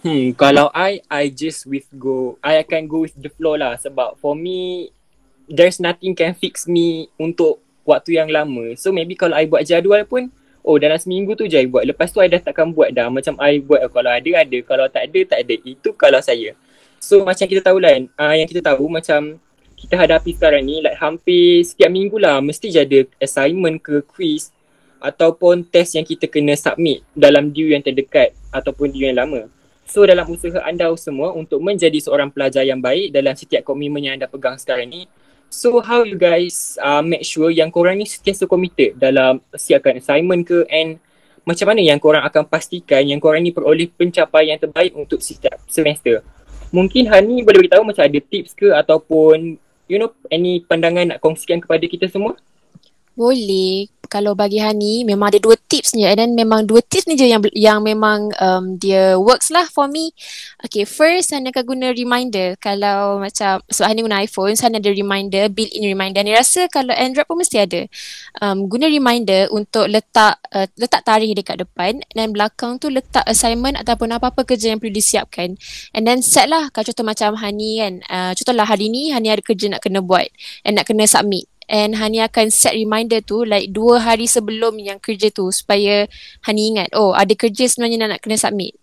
[0.00, 4.16] Hmm, kalau I, I just with go, I akan go with the flow lah sebab
[4.20, 4.88] for me,
[5.48, 8.72] there's nothing can fix me untuk waktu yang lama.
[8.80, 10.32] So maybe kalau I buat jadual pun,
[10.64, 11.84] oh dalam seminggu tu je I buat.
[11.84, 13.12] Lepas tu I dah takkan buat dah.
[13.12, 14.58] Macam I buat kalau ada, ada.
[14.64, 15.54] Kalau tak ada, tak ada.
[15.60, 16.56] Itu kalau saya.
[17.00, 19.40] So macam kita tahu lah uh, yang kita tahu macam
[19.84, 24.50] kita hadapi sekarang ni like hampir setiap minggu lah mesti ada assignment ke quiz
[25.04, 29.46] ataupun test yang kita kena submit dalam due yang terdekat ataupun due yang lama.
[29.84, 34.16] So dalam usaha anda semua untuk menjadi seorang pelajar yang baik dalam setiap komitmen yang
[34.16, 35.04] anda pegang sekarang ni,
[35.54, 40.42] So how you guys uh, make sure yang korang ni sentiasa committed dalam siapkan assignment
[40.42, 40.98] ke and
[41.46, 45.62] macam mana yang korang akan pastikan yang korang ni peroleh pencapaian yang terbaik untuk setiap
[45.70, 46.26] semester.
[46.74, 49.54] Mungkin Hani boleh beritahu macam ada tips ke ataupun
[49.88, 52.36] you know any pandangan nak kongsikan kepada kita semua?
[53.14, 57.16] Boleh kalau bagi Hani memang ada dua tips ni and then memang dua tips ni
[57.16, 60.12] je yang yang memang um, dia works lah for me.
[60.60, 65.44] Okay, first Hani akan guna reminder kalau macam sebab Hani guna iPhone, Hani ada reminder,
[65.48, 66.20] built-in reminder.
[66.26, 67.82] Ni rasa kalau Android pun mesti ada.
[68.42, 73.80] Um, guna reminder untuk letak uh, letak tarikh dekat depan dan belakang tu letak assignment
[73.80, 75.56] ataupun apa-apa kerja yang perlu disiapkan.
[75.96, 79.40] And then set lah kalau contoh macam Hani kan, uh, contohlah hari ni Hani ada
[79.40, 80.28] kerja nak kena buat
[80.66, 85.00] and nak kena submit and Hani akan set reminder tu like dua hari sebelum yang
[85.00, 86.08] kerja tu supaya
[86.44, 88.76] Hani ingat oh ada kerja sebenarnya nak, kena submit.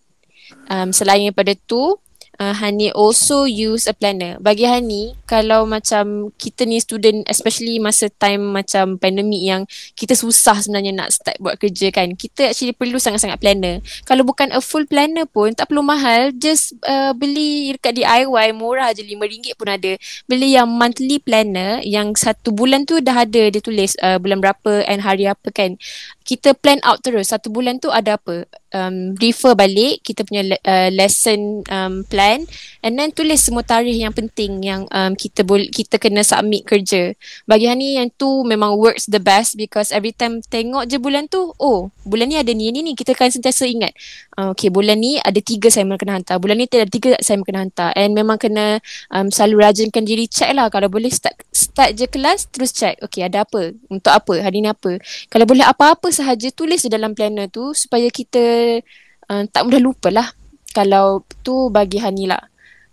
[0.68, 1.96] Um, selain daripada tu
[2.40, 4.38] uh, Hani also use a planner.
[4.40, 9.62] Bagi Hani, kalau macam kita ni student, especially masa time macam pandemik yang
[9.98, 13.84] kita susah sebenarnya nak start buat kerja kan, kita actually perlu sangat-sangat planner.
[14.08, 18.94] Kalau bukan a full planner pun, tak perlu mahal, just uh, beli dekat DIY, murah
[18.96, 19.92] je RM5 pun ada.
[20.28, 24.84] Beli yang monthly planner, yang satu bulan tu dah ada dia tulis uh, bulan berapa
[24.86, 25.74] and hari apa kan
[26.22, 27.34] kita plan out terus.
[27.34, 28.46] Satu bulan tu ada apa?
[28.72, 32.46] Um, refer balik kita punya le- uh, lesson um, plan.
[32.80, 37.12] And then tulis semua tarikh yang penting yang um, kita boleh kita kena submit kerja.
[37.44, 41.52] Bagi Hani yang tu memang works the best because every time tengok je bulan tu
[41.60, 42.96] oh bulan ni ada ni ni ni.
[42.96, 43.92] Kita akan sentiasa ingat
[44.40, 46.40] uh, okay bulan ni ada tiga saya kena hantar.
[46.40, 47.92] Bulan ni ada tiga saya kena hantar.
[47.92, 48.80] And memang kena
[49.12, 50.72] um, selalu rajinkan diri check lah.
[50.72, 53.74] Kalau boleh start start je kelas terus check okay ada apa?
[53.90, 54.38] Untuk apa?
[54.38, 54.96] Hari ni apa?
[55.28, 58.78] Kalau boleh apa-apa sahaja tulis di dalam planner tu supaya kita
[59.32, 60.28] uh, tak mudah lupa lah.
[60.72, 62.40] Kalau tu bagi Hani lah.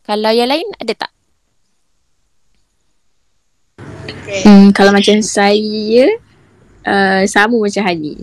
[0.04, 1.12] Kalau yang lain ada tak?
[4.44, 6.08] Hmm, kalau macam saya
[6.88, 8.16] uh, sama macam Hani.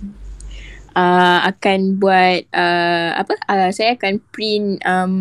[0.97, 3.37] Uh, akan buat uh, apa?
[3.45, 5.15] Uh, saya akan print um,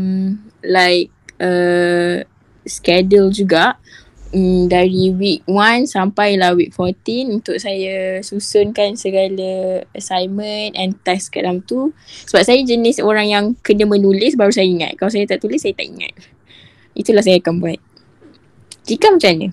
[0.64, 1.12] like
[1.44, 2.24] uh,
[2.64, 3.76] schedule juga
[4.36, 11.32] mm, dari week 1 sampai lah week 14 untuk saya susunkan segala assignment and task
[11.32, 11.96] kat dalam tu.
[12.28, 15.00] Sebab saya jenis orang yang kena menulis baru saya ingat.
[15.00, 16.12] Kalau saya tak tulis, saya tak ingat.
[16.92, 17.80] Itulah saya akan buat.
[18.86, 19.48] Jika macam mana?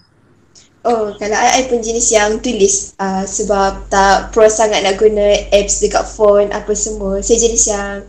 [0.83, 5.31] Oh, kalau I, I pun jenis yang tulis uh, sebab tak pro sangat nak guna
[5.55, 7.23] apps dekat phone apa semua.
[7.23, 8.03] Saya jenis yang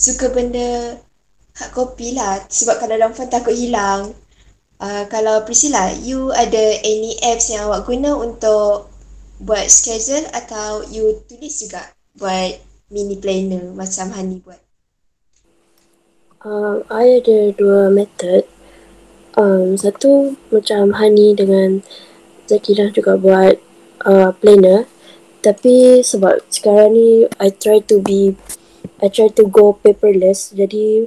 [0.00, 0.96] suka benda
[1.60, 4.16] hard copy lah sebab kalau dalam phone takut hilang.
[4.80, 8.88] Uh, kalau Priscilla, you ada any apps yang awak guna untuk
[9.36, 12.56] buat schedule atau you tulis juga buat
[12.88, 14.56] mini planner macam Hani buat?
[16.40, 18.48] Uh, I ada dua method.
[19.36, 21.84] Um, satu macam Hani dengan
[22.48, 23.60] Zakira juga buat
[24.08, 24.88] uh, planner.
[25.44, 28.32] Tapi sebab sekarang ni I try to be
[29.04, 30.56] I try to go paperless.
[30.56, 31.04] Jadi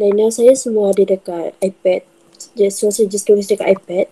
[0.00, 2.11] planner saya semua ada dekat iPad
[2.58, 4.08] just so saya just tulis dekat iPad.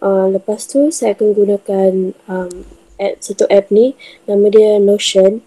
[0.00, 1.92] Uh, lepas tu saya akan gunakan
[2.24, 2.64] um,
[2.96, 3.92] app, satu app ni
[4.24, 5.44] nama dia Notion.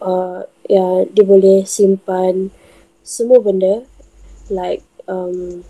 [0.00, 2.48] Uh, ya dia boleh simpan
[3.04, 3.84] semua benda
[4.48, 5.60] like um,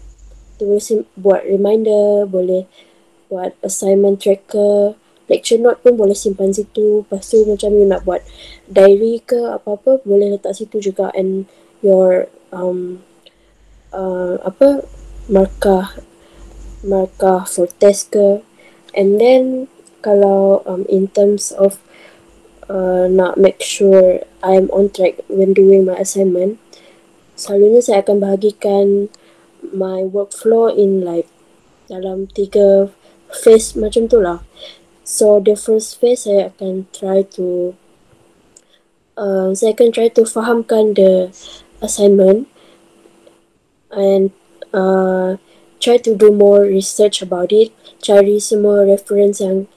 [0.54, 2.68] kita boleh sim- buat reminder, boleh
[3.32, 4.94] buat assignment tracker,
[5.26, 7.02] lecture note pun boleh simpan situ.
[7.02, 8.20] Lepas tu macam you nak buat
[8.68, 11.48] diary ke apa-apa boleh letak situ juga and
[11.80, 13.00] your um,
[13.96, 14.84] uh, apa
[15.30, 15.94] markah
[16.82, 18.42] markah for test ke.
[18.90, 19.70] And then
[20.02, 21.78] kalau um, in terms of
[22.66, 26.58] uh, nak make sure I am on track when doing my assignment
[27.40, 29.08] selalunya saya akan bahagikan
[29.72, 31.24] my workflow in like
[31.88, 32.92] dalam tiga
[33.32, 34.44] phase macam tu lah.
[35.08, 37.72] So the first phase saya akan try to
[39.16, 41.32] uh, saya akan try to fahamkan the
[41.80, 42.44] assignment.
[43.90, 44.36] And
[44.72, 45.36] uh,
[45.80, 49.68] try to do more research about it cari semua reference yang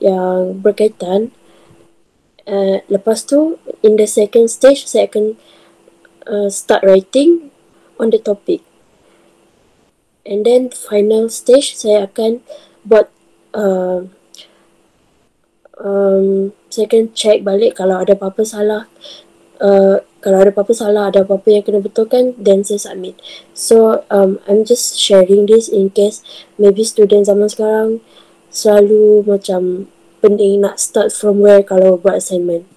[0.00, 1.32] yang berkaitan.
[2.48, 5.36] Uh, lepas tu in the second stage saya akan
[6.26, 7.52] uh, start writing
[8.00, 8.64] on the topic.
[10.24, 12.40] And then final stage saya akan
[12.84, 13.12] buat
[13.52, 14.08] uh,
[15.80, 18.84] um, saya akan check balik kalau ada apa-apa salah.
[19.60, 23.16] Uh, kalau ada apa-apa salah, ada apa-apa yang kena betulkan, then saya submit.
[23.56, 26.20] So, um, I'm just sharing this in case
[26.60, 28.04] maybe student zaman sekarang
[28.52, 29.88] selalu macam
[30.20, 32.68] penting nak start from where kalau buat assignment.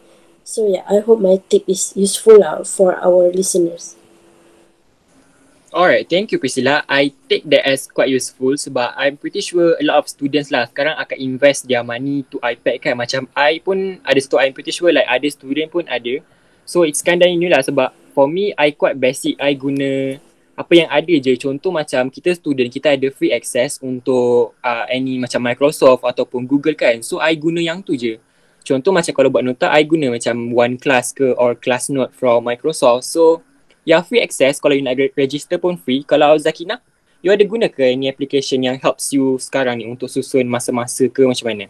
[0.44, 3.96] So yeah, I hope my tip is useful lah for our listeners.
[5.74, 6.86] Alright, thank you Priscilla.
[6.86, 10.70] I take that as quite useful sebab I'm pretty sure a lot of students lah
[10.70, 12.94] sekarang akan invest their money to iPad kan.
[12.94, 16.22] Macam I pun ada satu, I'm pretty sure like ada student pun ada.
[16.64, 19.40] So it's kind of new lah sebab for me I quite basic.
[19.40, 20.18] I guna
[20.54, 21.34] apa yang ada je.
[21.36, 26.78] Contoh macam kita student kita ada free access untuk uh, any macam Microsoft ataupun Google
[26.78, 27.02] kan.
[27.02, 28.22] So I guna yang tu je.
[28.64, 32.48] Contoh macam kalau buat nota I guna macam one class ke or class note from
[32.48, 33.10] Microsoft.
[33.10, 33.44] So
[33.84, 36.06] yang free access kalau you nak register pun free.
[36.06, 36.80] Kalau Zakina
[37.24, 41.24] you ada guna ke any application yang helps you sekarang ni untuk susun masa-masa ke
[41.24, 41.66] macam mana?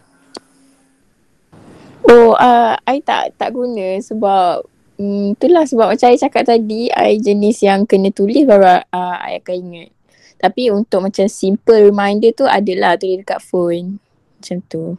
[2.04, 4.66] Oh, uh, I tak tak guna sebab
[5.04, 9.44] Hmm, itulah sebab macam saya cakap tadi, I jenis yang kena tulis baru uh, I
[9.44, 9.92] akan ingat.
[10.40, 14.00] Tapi untuk macam simple reminder tu adalah tulis dekat phone.
[14.40, 14.96] Macam tu.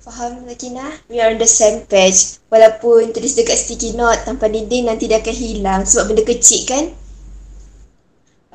[0.00, 0.88] Faham Lakina?
[1.12, 2.40] We are on the same page.
[2.48, 6.84] Walaupun tulis dekat sticky note tanpa dinding nanti dia akan hilang sebab benda kecil kan?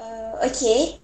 [0.01, 0.97] Uh, okay.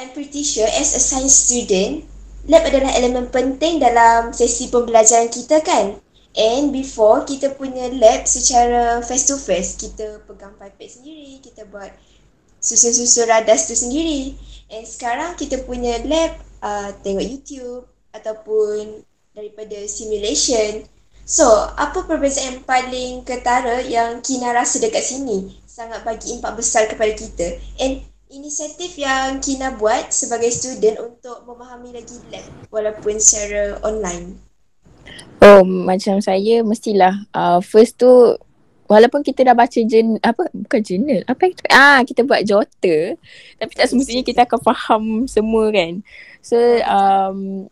[0.00, 2.08] I'm pretty sure as a science student,
[2.48, 6.00] lab adalah elemen penting dalam sesi pembelajaran kita kan?
[6.36, 11.88] And before kita punya lab secara face to face, kita pegang pipette sendiri, kita buat
[12.60, 14.36] susun-susun radas tu sendiri.
[14.68, 19.00] And sekarang kita punya lab uh, tengok YouTube ataupun
[19.32, 20.84] daripada simulation.
[21.26, 25.56] So, apa perbezaan yang paling ketara yang Kina rasa dekat sini?
[25.66, 27.58] Sangat bagi impak besar kepada kita.
[27.80, 34.45] And inisiatif yang Kina buat sebagai student untuk memahami lagi lab walaupun secara online.
[35.44, 38.34] Oh macam saya mestilah uh, first tu
[38.86, 43.18] walaupun kita dah baca jen apa bukan jurnal apa yang ah kita buat jota
[43.58, 46.00] tapi tak semestinya kita akan faham semua kan.
[46.40, 47.68] So um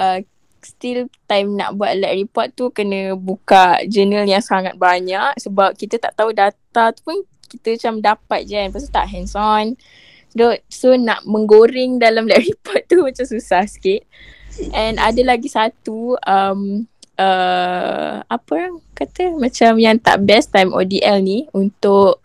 [0.00, 0.18] uh,
[0.66, 6.02] still time nak buat lab report tu kena buka jurnal yang sangat banyak sebab kita
[6.02, 8.68] tak tahu data tu pun kita macam dapat je kan.
[8.74, 9.78] Tu tak hands on.
[10.34, 14.02] So, so nak menggoreng dalam lab report tu macam susah sikit.
[14.72, 16.88] And ada lagi satu um,
[17.20, 22.20] uh, apa orang kata macam yang tak best time ODL ni untuk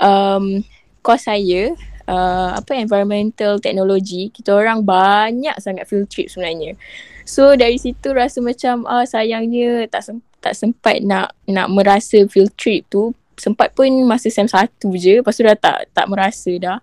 [0.00, 0.64] um,
[1.04, 1.76] course saya
[2.08, 6.78] uh, apa environmental technology kita orang banyak sangat field trip sebenarnya.
[7.26, 12.54] So dari situ rasa macam ah sayangnya tak sem- tak sempat nak nak merasa field
[12.54, 16.78] trip tu sempat pun masa sem satu je lepas tu dah tak tak merasa dah.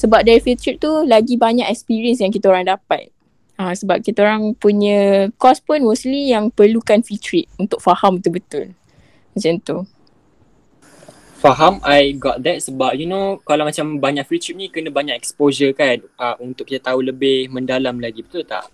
[0.00, 3.12] Sebab dari field trip tu lagi banyak experience yang kita orang dapat.
[3.60, 8.72] Ha, sebab kita orang punya course pun mostly yang perlukan field trip untuk faham betul-betul.
[9.36, 9.76] Macam tu.
[11.44, 15.12] Faham, I got that sebab you know kalau macam banyak field trip ni kena banyak
[15.12, 18.64] exposure kan uh, untuk kita tahu lebih mendalam lagi, betul tak?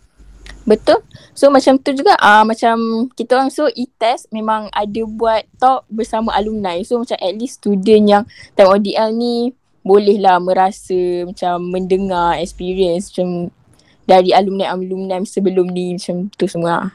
[0.62, 1.02] Betul.
[1.34, 6.30] So macam tu juga uh, macam kita orang so e-test memang ada buat talk bersama
[6.34, 6.78] alumni.
[6.86, 8.22] So macam at least student yang
[8.54, 9.50] time ODL ni
[9.82, 13.54] bolehlah merasa macam mendengar experience macam
[14.06, 16.94] dari alumni-alumni sebelum ni macam tu semua.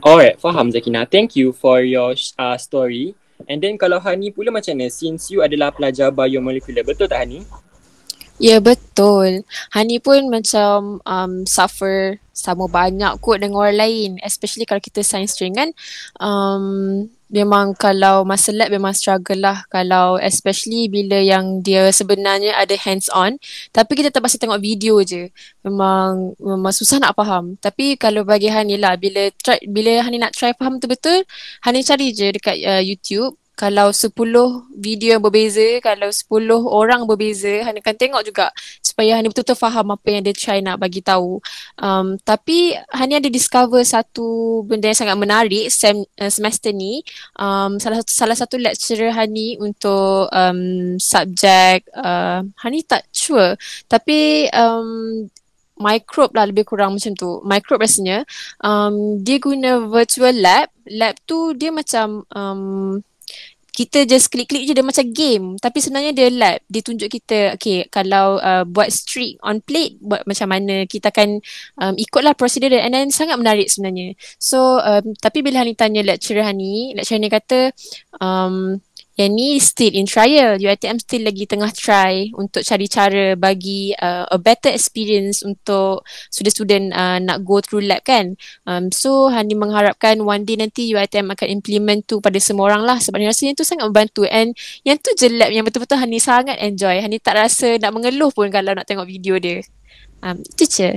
[0.00, 1.04] Alright, faham Zakina.
[1.04, 3.14] Thank you for your uh, story.
[3.44, 4.88] And then kalau Hani pula macam mana?
[4.88, 7.44] Since you adalah pelajar biomolekular, betul tak Hani?
[8.40, 9.44] Ya yeah, betul.
[9.72, 14.10] Hani pun macam um, suffer sama banyak kot dengan orang lain.
[14.20, 15.72] Especially kalau kita science stream kan
[16.20, 19.64] um, memang kalau masa lab memang struggle lah.
[19.72, 23.40] Kalau especially bila yang dia sebenarnya ada hands on
[23.72, 25.32] tapi kita terpaksa tengok video je.
[25.64, 27.56] Memang memang susah nak faham.
[27.56, 31.24] Tapi kalau bagi Hani lah bila try, bila Hani nak try faham betul-betul
[31.64, 34.12] Hani cari je dekat uh, YouTube kalau 10
[34.76, 38.52] video yang berbeza, kalau 10 orang berbeza, Hani akan tengok juga
[38.84, 41.40] supaya Hani betul-betul faham apa yang dia try nak bagi tahu.
[41.80, 47.00] Um, tapi Hani ada discover satu benda yang sangat menarik sem, uh, semester ni.
[47.40, 53.56] Um, salah satu salah satu lecturer Hani untuk um, subjek uh, Hani tak sure.
[53.88, 55.24] Tapi um,
[55.80, 57.40] microbe lah lebih kurang macam tu.
[57.40, 58.28] Microbe rasanya
[58.60, 60.68] um, dia guna virtual lab.
[60.92, 63.00] Lab tu dia macam um,
[63.76, 65.60] kita just klik-klik je dia macam game.
[65.60, 66.58] Tapi sebenarnya dia lab.
[66.64, 71.44] Dia tunjuk kita okay kalau uh, buat streak on plate buat macam mana kita akan
[71.84, 72.88] um, ikutlah prosedur dia.
[72.88, 74.16] And then sangat menarik sebenarnya.
[74.40, 77.60] So um, tapi bila Hani tanya lecturer Hani lecturer Hani kata
[78.16, 78.80] um,
[79.16, 80.60] yang ni still in trial.
[80.60, 86.92] UiTM still lagi tengah try untuk cari cara bagi uh, a better experience untuk student-student
[86.92, 88.36] uh, nak go through lab kan.
[88.68, 93.00] Um, so Hani mengharapkan one day nanti UiTM akan implement tu pada semua orang lah
[93.00, 94.52] sebab rasanya tu sangat membantu and
[94.84, 97.00] yang tu je lab yang betul-betul Hani sangat enjoy.
[97.00, 99.64] Hani tak rasa nak mengeluh pun kalau nak tengok video dia.
[100.20, 100.90] Um, itu je.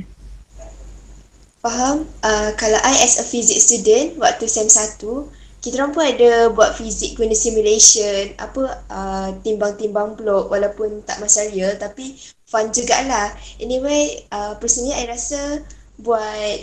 [1.63, 2.07] Faham?
[2.23, 6.71] Uh, kalau I as a physics student waktu SEM 1 kita orang pun ada buat
[6.79, 12.15] fizik guna simulation apa uh, timbang-timbang blok walaupun tak macam real tapi
[12.47, 13.35] fun jugalah.
[13.59, 15.59] Anyway uh, personally I rasa
[15.99, 16.57] buat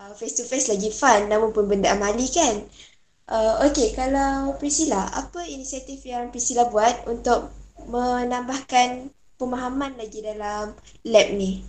[0.00, 2.64] uh, face to face lagi fun namun pun benda amali kan?
[3.28, 7.52] Uh, okay kalau Priscilla apa inisiatif yang Priscilla buat untuk
[7.84, 10.72] menambahkan pemahaman lagi dalam
[11.04, 11.60] lab ni?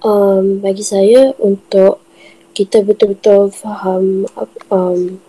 [0.00, 2.05] Um, bagi saya untuk
[2.56, 4.24] kita betul-betul faham
[4.72, 5.20] um,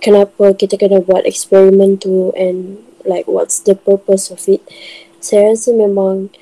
[0.00, 4.64] kenapa kita kena buat eksperimen tu and like what's the purpose of it.
[5.20, 6.32] Saya rasa memang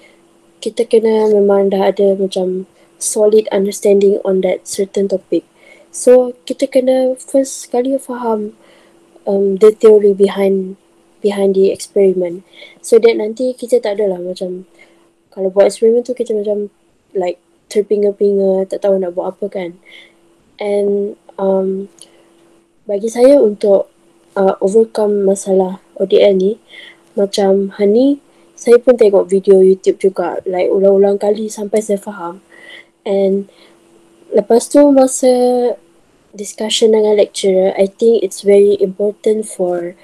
[0.63, 2.71] kita kena memang dah ada macam
[3.03, 5.43] solid understanding on that certain topic.
[5.91, 8.55] So kita kena first sekali faham
[9.27, 10.79] um, the theory behind
[11.19, 12.47] behind the experiment.
[12.87, 14.71] So that nanti kita tak adalah macam
[15.35, 16.71] kalau buat eksperimen tu kita macam
[17.19, 19.71] like terpinga-pinga tak tahu nak buat apa kan
[20.61, 21.89] and um,
[22.85, 23.89] bagi saya untuk
[24.37, 26.53] uh, overcome masalah ODL ni
[27.17, 28.21] macam Hani
[28.55, 32.45] saya pun tengok video YouTube juga like ulang-ulang kali sampai saya faham.
[33.09, 33.49] And
[34.37, 35.33] lepas tu masa
[36.37, 39.99] discussion dengan lecturer I think it's very important for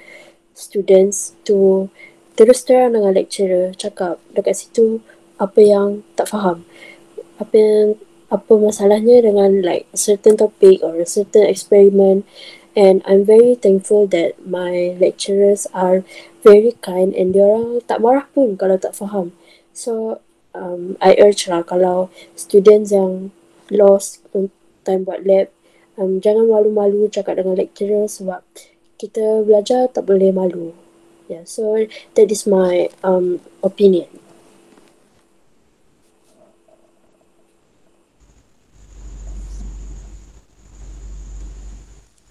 [0.57, 1.87] students to
[2.35, 4.99] terus terang dengan lecturer cakap dekat situ
[5.37, 6.67] apa yang tak faham
[7.37, 7.95] apa yang
[8.27, 12.27] apa masalahnya dengan like certain topic or a certain experiment
[12.77, 16.03] and I'm very thankful that my lecturers are
[16.43, 19.33] very kind and dia orang tak marah pun kalau tak faham.
[19.73, 20.21] So
[20.53, 23.33] um, I urge lah kalau students yang
[23.73, 24.21] lost
[24.85, 25.51] time buat lab
[25.97, 28.45] um, jangan malu-malu cakap dengan lecturer sebab
[29.01, 30.73] kita belajar tak boleh malu.
[31.27, 31.75] Yeah, so
[32.15, 34.07] that is my um, opinion.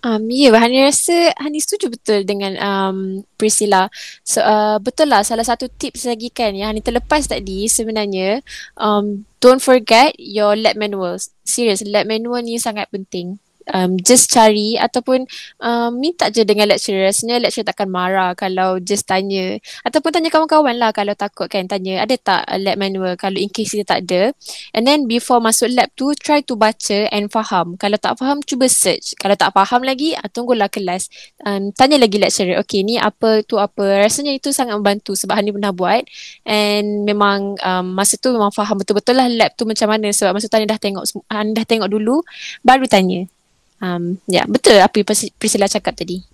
[0.06, 3.90] Um, ya, yeah, Hani rasa Hani setuju betul dengan um, Priscilla.
[4.22, 8.38] So, uh, betul lah salah satu tips lagi kan yang Hani terlepas tadi sebenarnya
[8.78, 11.34] um, don't forget your lab manuals.
[11.42, 13.42] Serius, lab manual ni sangat penting
[13.72, 15.26] um, just cari ataupun
[15.62, 17.10] um, minta je dengan lecturer.
[17.10, 19.58] Sebenarnya lecturer takkan marah kalau just tanya.
[19.82, 23.74] Ataupun tanya kawan-kawan lah kalau takut kan tanya ada tak lab manual kalau in case
[23.74, 24.30] dia tak ada.
[24.74, 27.74] And then before masuk lab tu try to baca and faham.
[27.78, 29.18] Kalau tak faham cuba search.
[29.18, 31.10] Kalau tak faham lagi uh, tunggulah kelas.
[31.42, 32.58] Um, tanya lagi lecturer.
[32.62, 34.06] Okay ni apa tu apa.
[34.06, 36.04] Rasanya itu sangat membantu sebab Hani pernah buat.
[36.46, 40.10] And memang um, masa tu memang faham betul-betul lah lab tu macam mana.
[40.12, 42.22] Sebab masa tu Hani dah tengok, Hani dah tengok dulu
[42.62, 43.35] baru tanya.
[43.80, 45.04] Um, ya, yeah, betul apa
[45.36, 46.24] Priscilla cakap tadi.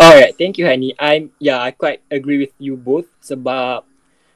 [0.00, 0.96] Alright, thank you Hani.
[0.96, 3.84] I'm yeah, I quite agree with you both sebab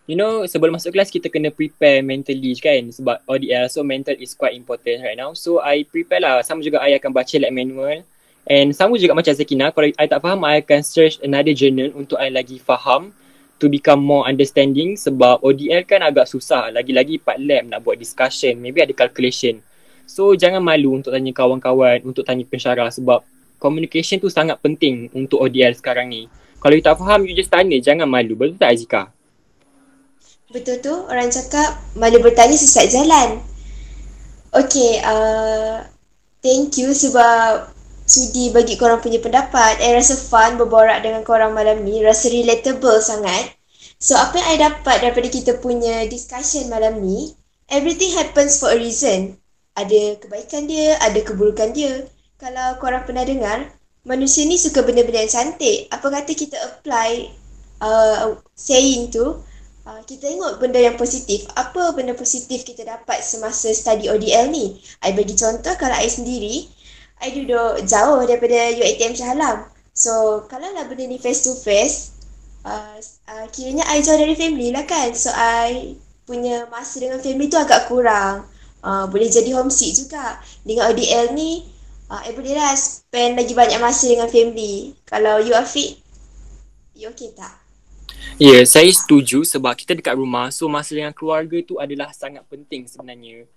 [0.05, 4.37] you know sebelum masuk kelas kita kena prepare mentally kan sebab ODL so mental is
[4.37, 5.33] quite important right now.
[5.33, 8.05] So I prepare lah sama juga I akan baca like manual
[8.45, 12.21] and sama juga macam Zakina kalau I tak faham I akan search another journal untuk
[12.21, 13.17] I lagi faham
[13.57, 18.61] to become more understanding sebab ODL kan agak susah lagi-lagi part lab nak buat discussion
[18.61, 19.65] maybe ada calculation.
[20.05, 23.25] So jangan malu untuk tanya kawan-kawan, untuk tanya pensyarah sebab
[23.59, 26.29] communication tu sangat penting untuk ODL sekarang ni.
[26.61, 27.77] Kalau you tak faham, you just tanya.
[27.77, 28.33] Jangan malu.
[28.37, 29.03] Betul tak Azika?
[30.49, 33.43] Betul tu, orang cakap mana bertanya sesat jalan.
[34.55, 35.83] Okay, uh,
[36.41, 37.69] thank you sebab
[38.07, 39.83] sudi bagi korang punya pendapat.
[39.83, 42.01] I rasa fun berborak dengan korang malam ni.
[42.01, 43.57] Rasa relatable sangat.
[43.99, 47.33] So, apa yang I dapat daripada kita punya discussion malam ni,
[47.69, 49.41] everything happens for a reason.
[49.75, 52.07] Ada kebaikan dia, ada keburukan dia.
[52.39, 53.75] Kalau korang pernah dengar,
[54.07, 55.91] manusia ni suka benda-benda yang cantik.
[55.91, 57.33] Apa kata kita apply
[57.83, 59.43] uh, saying tu,
[59.89, 61.49] uh, kita tengok benda yang positif.
[61.59, 64.79] Apa benda positif kita dapat semasa study ODL ni?
[65.03, 66.68] I bagi contoh kalau I sendiri,
[67.25, 69.59] I duduk jauh daripada UiTM Shah Alam.
[69.95, 72.14] So, kalau lah benda ni face to face,
[72.66, 72.99] uh,
[73.55, 75.14] kiranya I jauh dari family lah kan.
[75.14, 75.95] So, I
[76.25, 78.49] punya masa dengan family tu agak kurang.
[78.85, 80.37] Uh, boleh jadi homesick juga.
[80.61, 81.64] Dengan ODL ni,
[82.12, 84.93] uh, I boleh lah spend lagi banyak masa dengan family.
[85.09, 85.97] Kalau you Afiq,
[86.93, 87.57] you okay tak?
[88.37, 90.53] Ya, yeah, saya setuju sebab kita dekat rumah.
[90.53, 93.49] So, masa dengan keluarga tu adalah sangat penting sebenarnya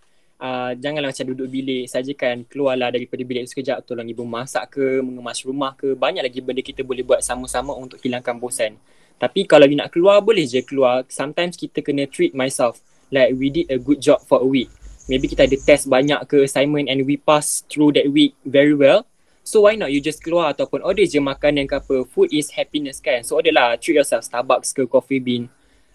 [0.41, 5.01] uh, janganlah macam duduk bilik saja kan keluarlah daripada bilik sekejap tolong ibu masak ke
[5.01, 8.78] mengemas rumah ke banyak lagi benda kita boleh buat sama-sama untuk hilangkan bosan
[9.17, 13.49] tapi kalau you nak keluar boleh je keluar sometimes kita kena treat myself like we
[13.49, 14.69] did a good job for a week
[15.08, 19.08] maybe kita ada test banyak ke assignment and we pass through that week very well
[19.47, 22.03] So why not you just keluar ataupun order je makanan ke apa.
[22.12, 23.24] Food is happiness kan.
[23.24, 25.47] So order lah treat yourself Starbucks ke Coffee Bean.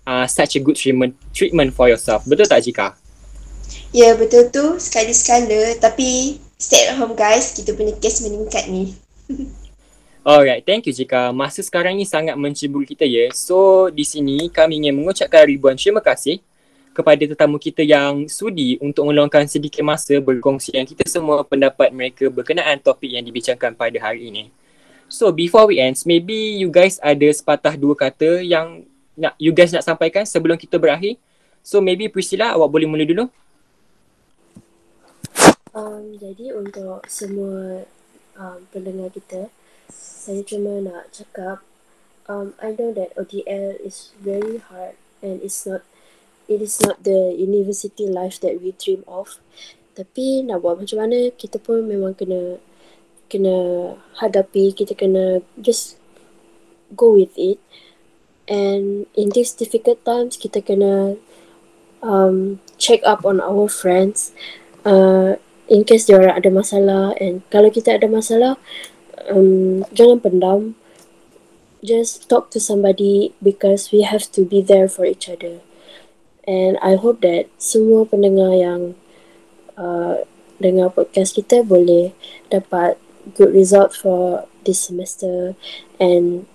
[0.08, 2.24] Uh, such a good treatment treatment for yourself.
[2.24, 2.96] Betul tak Jika?
[3.92, 8.96] Ya betul tu sekali-sekala tapi stay at home guys kita punya kes meningkat ni.
[10.24, 11.28] Alright, thank you Jika.
[11.36, 13.28] Masa sekarang ni sangat mencibur kita ya.
[13.36, 16.40] So di sini kami ingin mengucapkan ribuan terima kasih
[16.92, 22.28] kepada tetamu kita yang sudi untuk meluangkan sedikit masa berkongsi yang kita semua pendapat mereka
[22.28, 24.44] berkenaan topik yang dibincangkan pada hari ini.
[25.12, 29.72] So before we end, maybe you guys ada sepatah dua kata yang nak you guys
[29.72, 31.20] nak sampaikan sebelum kita berakhir.
[31.60, 33.28] So maybe Priscilla awak boleh mula dulu.
[35.72, 37.88] Um, jadi untuk semua
[38.36, 39.48] um, pendengar kita,
[39.92, 41.64] saya cuma nak cakap,
[42.28, 45.80] um, I know that ODL is very hard and it's not,
[46.52, 49.40] it is not the university life that we dream of.
[49.96, 52.60] Tapi nak buat macam mana, kita pun memang kena
[53.32, 53.56] kena
[54.20, 55.96] hadapi, kita kena just
[56.92, 57.56] go with it.
[58.44, 61.16] And in these difficult times, kita kena
[62.04, 64.36] um, check up on our friends.
[64.84, 65.40] Uh,
[65.72, 68.60] in case dia orang ada masalah and kalau kita ada masalah
[69.30, 70.60] um, jangan pendam
[71.80, 75.64] just talk to somebody because we have to be there for each other
[76.46, 78.98] and I hope that semua pendengar yang
[79.78, 80.22] uh,
[80.58, 82.14] dengar podcast kita boleh
[82.50, 82.98] dapat
[83.34, 85.54] good result for this semester
[85.98, 86.46] and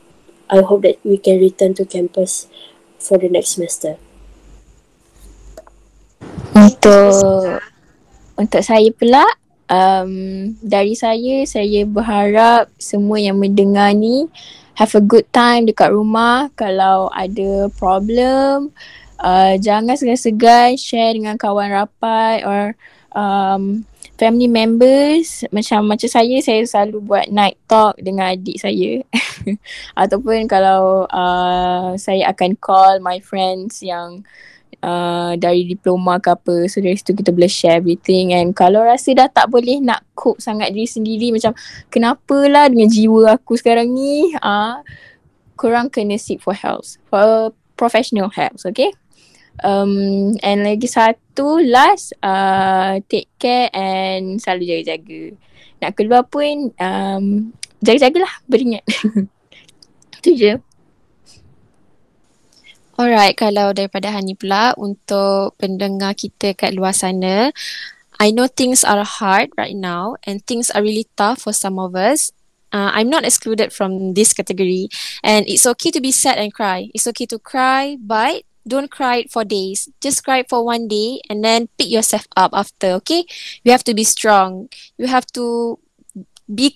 [0.48, 2.48] I hope that we can return to campus
[2.96, 4.00] for the next semester.
[6.56, 7.60] Untuk
[8.40, 9.28] untuk saya pula
[9.68, 10.12] um,
[10.64, 14.28] dari saya saya berharap semua yang mendengar ni
[14.80, 18.72] have a good time dekat rumah kalau ada problem
[19.22, 22.74] uh, jangan segan-segan share dengan kawan rapat or
[23.14, 23.86] um,
[24.18, 25.46] family members.
[25.54, 29.02] Macam macam saya saya selalu buat night talk dengan adik saya.
[30.02, 34.26] Ataupun kalau uh, saya akan call my friends yang
[34.82, 36.70] uh, dari diploma ke apa.
[36.70, 38.34] So dari situ kita boleh share everything.
[38.34, 41.54] And kalau rasa dah tak boleh nak cope sangat diri sendiri macam
[41.94, 44.34] kenapa lah dengan jiwa aku sekarang ni?
[44.42, 44.82] Uh,
[45.58, 48.94] korang kena seek for help for professional help okay
[49.64, 55.22] um, and lagi satu last uh, take care and selalu jaga-jaga
[55.82, 58.84] nak keluar pun um, jaga-jagalah beringat
[60.24, 60.58] tu je
[62.98, 67.54] Alright, kalau daripada Hani pula untuk pendengar kita kat luar sana,
[68.18, 71.94] I know things are hard right now and things are really tough for some of
[71.94, 72.34] us.
[72.74, 74.90] Uh, I'm not excluded from this category
[75.22, 76.90] and it's okay to be sad and cry.
[76.98, 79.90] It's okay to cry, but don't cry for days.
[80.02, 83.26] Just cry for one day and then pick yourself up after, okay?
[83.64, 84.70] You have to be strong.
[84.98, 85.80] You have to
[86.48, 86.74] be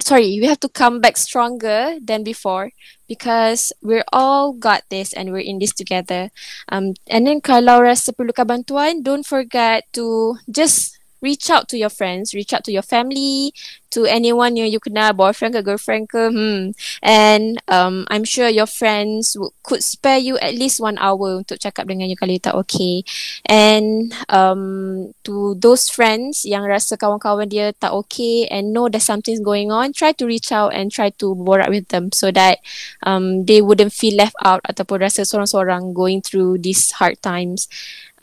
[0.00, 2.72] sorry we have to come back stronger than before
[3.06, 6.30] because we're all got this and we're in this together
[6.72, 11.90] um and then kalau rasa perlukan bantuan don't forget to just reach out to your
[11.90, 13.52] friends, reach out to your family,
[13.90, 16.30] to anyone yang you kenal, boyfriend ke girlfriend ke.
[16.30, 16.70] Hmm.
[17.02, 21.58] And um, I'm sure your friends w- could spare you at least one hour untuk
[21.58, 23.02] cakap dengan you kalau you tak okay.
[23.46, 29.42] And um, to those friends yang rasa kawan-kawan dia tak okay and know that something's
[29.42, 32.62] going on, try to reach out and try to borak with them so that
[33.02, 37.66] um, they wouldn't feel left out ataupun rasa sorang-sorang going through these hard times.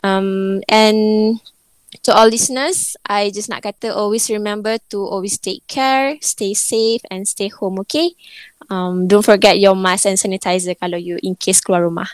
[0.00, 1.40] Um, and
[2.02, 7.00] to all listeners, I just nak kata always remember to always take care, stay safe
[7.08, 8.12] and stay home, okay?
[8.68, 12.08] Um, don't forget your mask and sanitizer kalau you in case keluar rumah.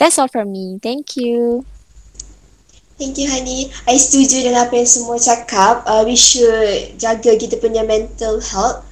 [0.00, 0.80] That's all from me.
[0.80, 1.68] Thank you.
[2.96, 3.68] Thank you Hani.
[3.88, 5.84] I setuju dengan apa yang semua cakap.
[5.84, 8.84] Uh, we should jaga kita punya mental health.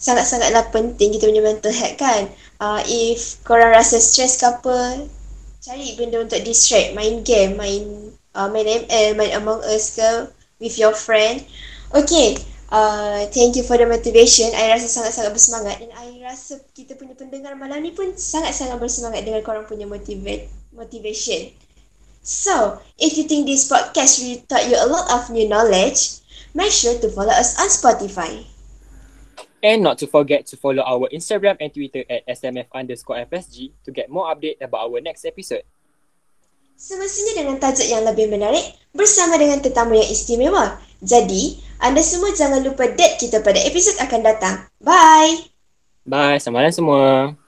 [0.00, 2.28] Sangat-sangatlah penting kita punya mental health kan.
[2.60, 5.04] Uh, if korang rasa stress ke apa,
[5.60, 6.96] cari benda untuk distract.
[6.96, 11.42] Main game, main uh, main ML, main Among Us ke with your friend.
[11.90, 12.38] Okay,
[12.70, 14.52] uh, thank you for the motivation.
[14.54, 19.26] I rasa sangat-sangat bersemangat dan I rasa kita punya pendengar malam ni pun sangat-sangat bersemangat
[19.26, 21.50] dengan korang punya motivate motivation.
[22.20, 26.20] So, if you think this podcast really taught you a lot of new knowledge,
[26.52, 28.44] make sure to follow us on Spotify.
[29.60, 33.90] And not to forget to follow our Instagram and Twitter at smf underscore fsg to
[33.92, 35.68] get more update about our next episode.
[36.80, 40.80] Semestinya dengan tajuk yang lebih menarik bersama dengan tetamu yang istimewa.
[41.04, 44.64] Jadi, anda semua jangan lupa date kita pada episod akan datang.
[44.80, 45.44] Bye!
[46.08, 47.39] Bye, selamat malam semua.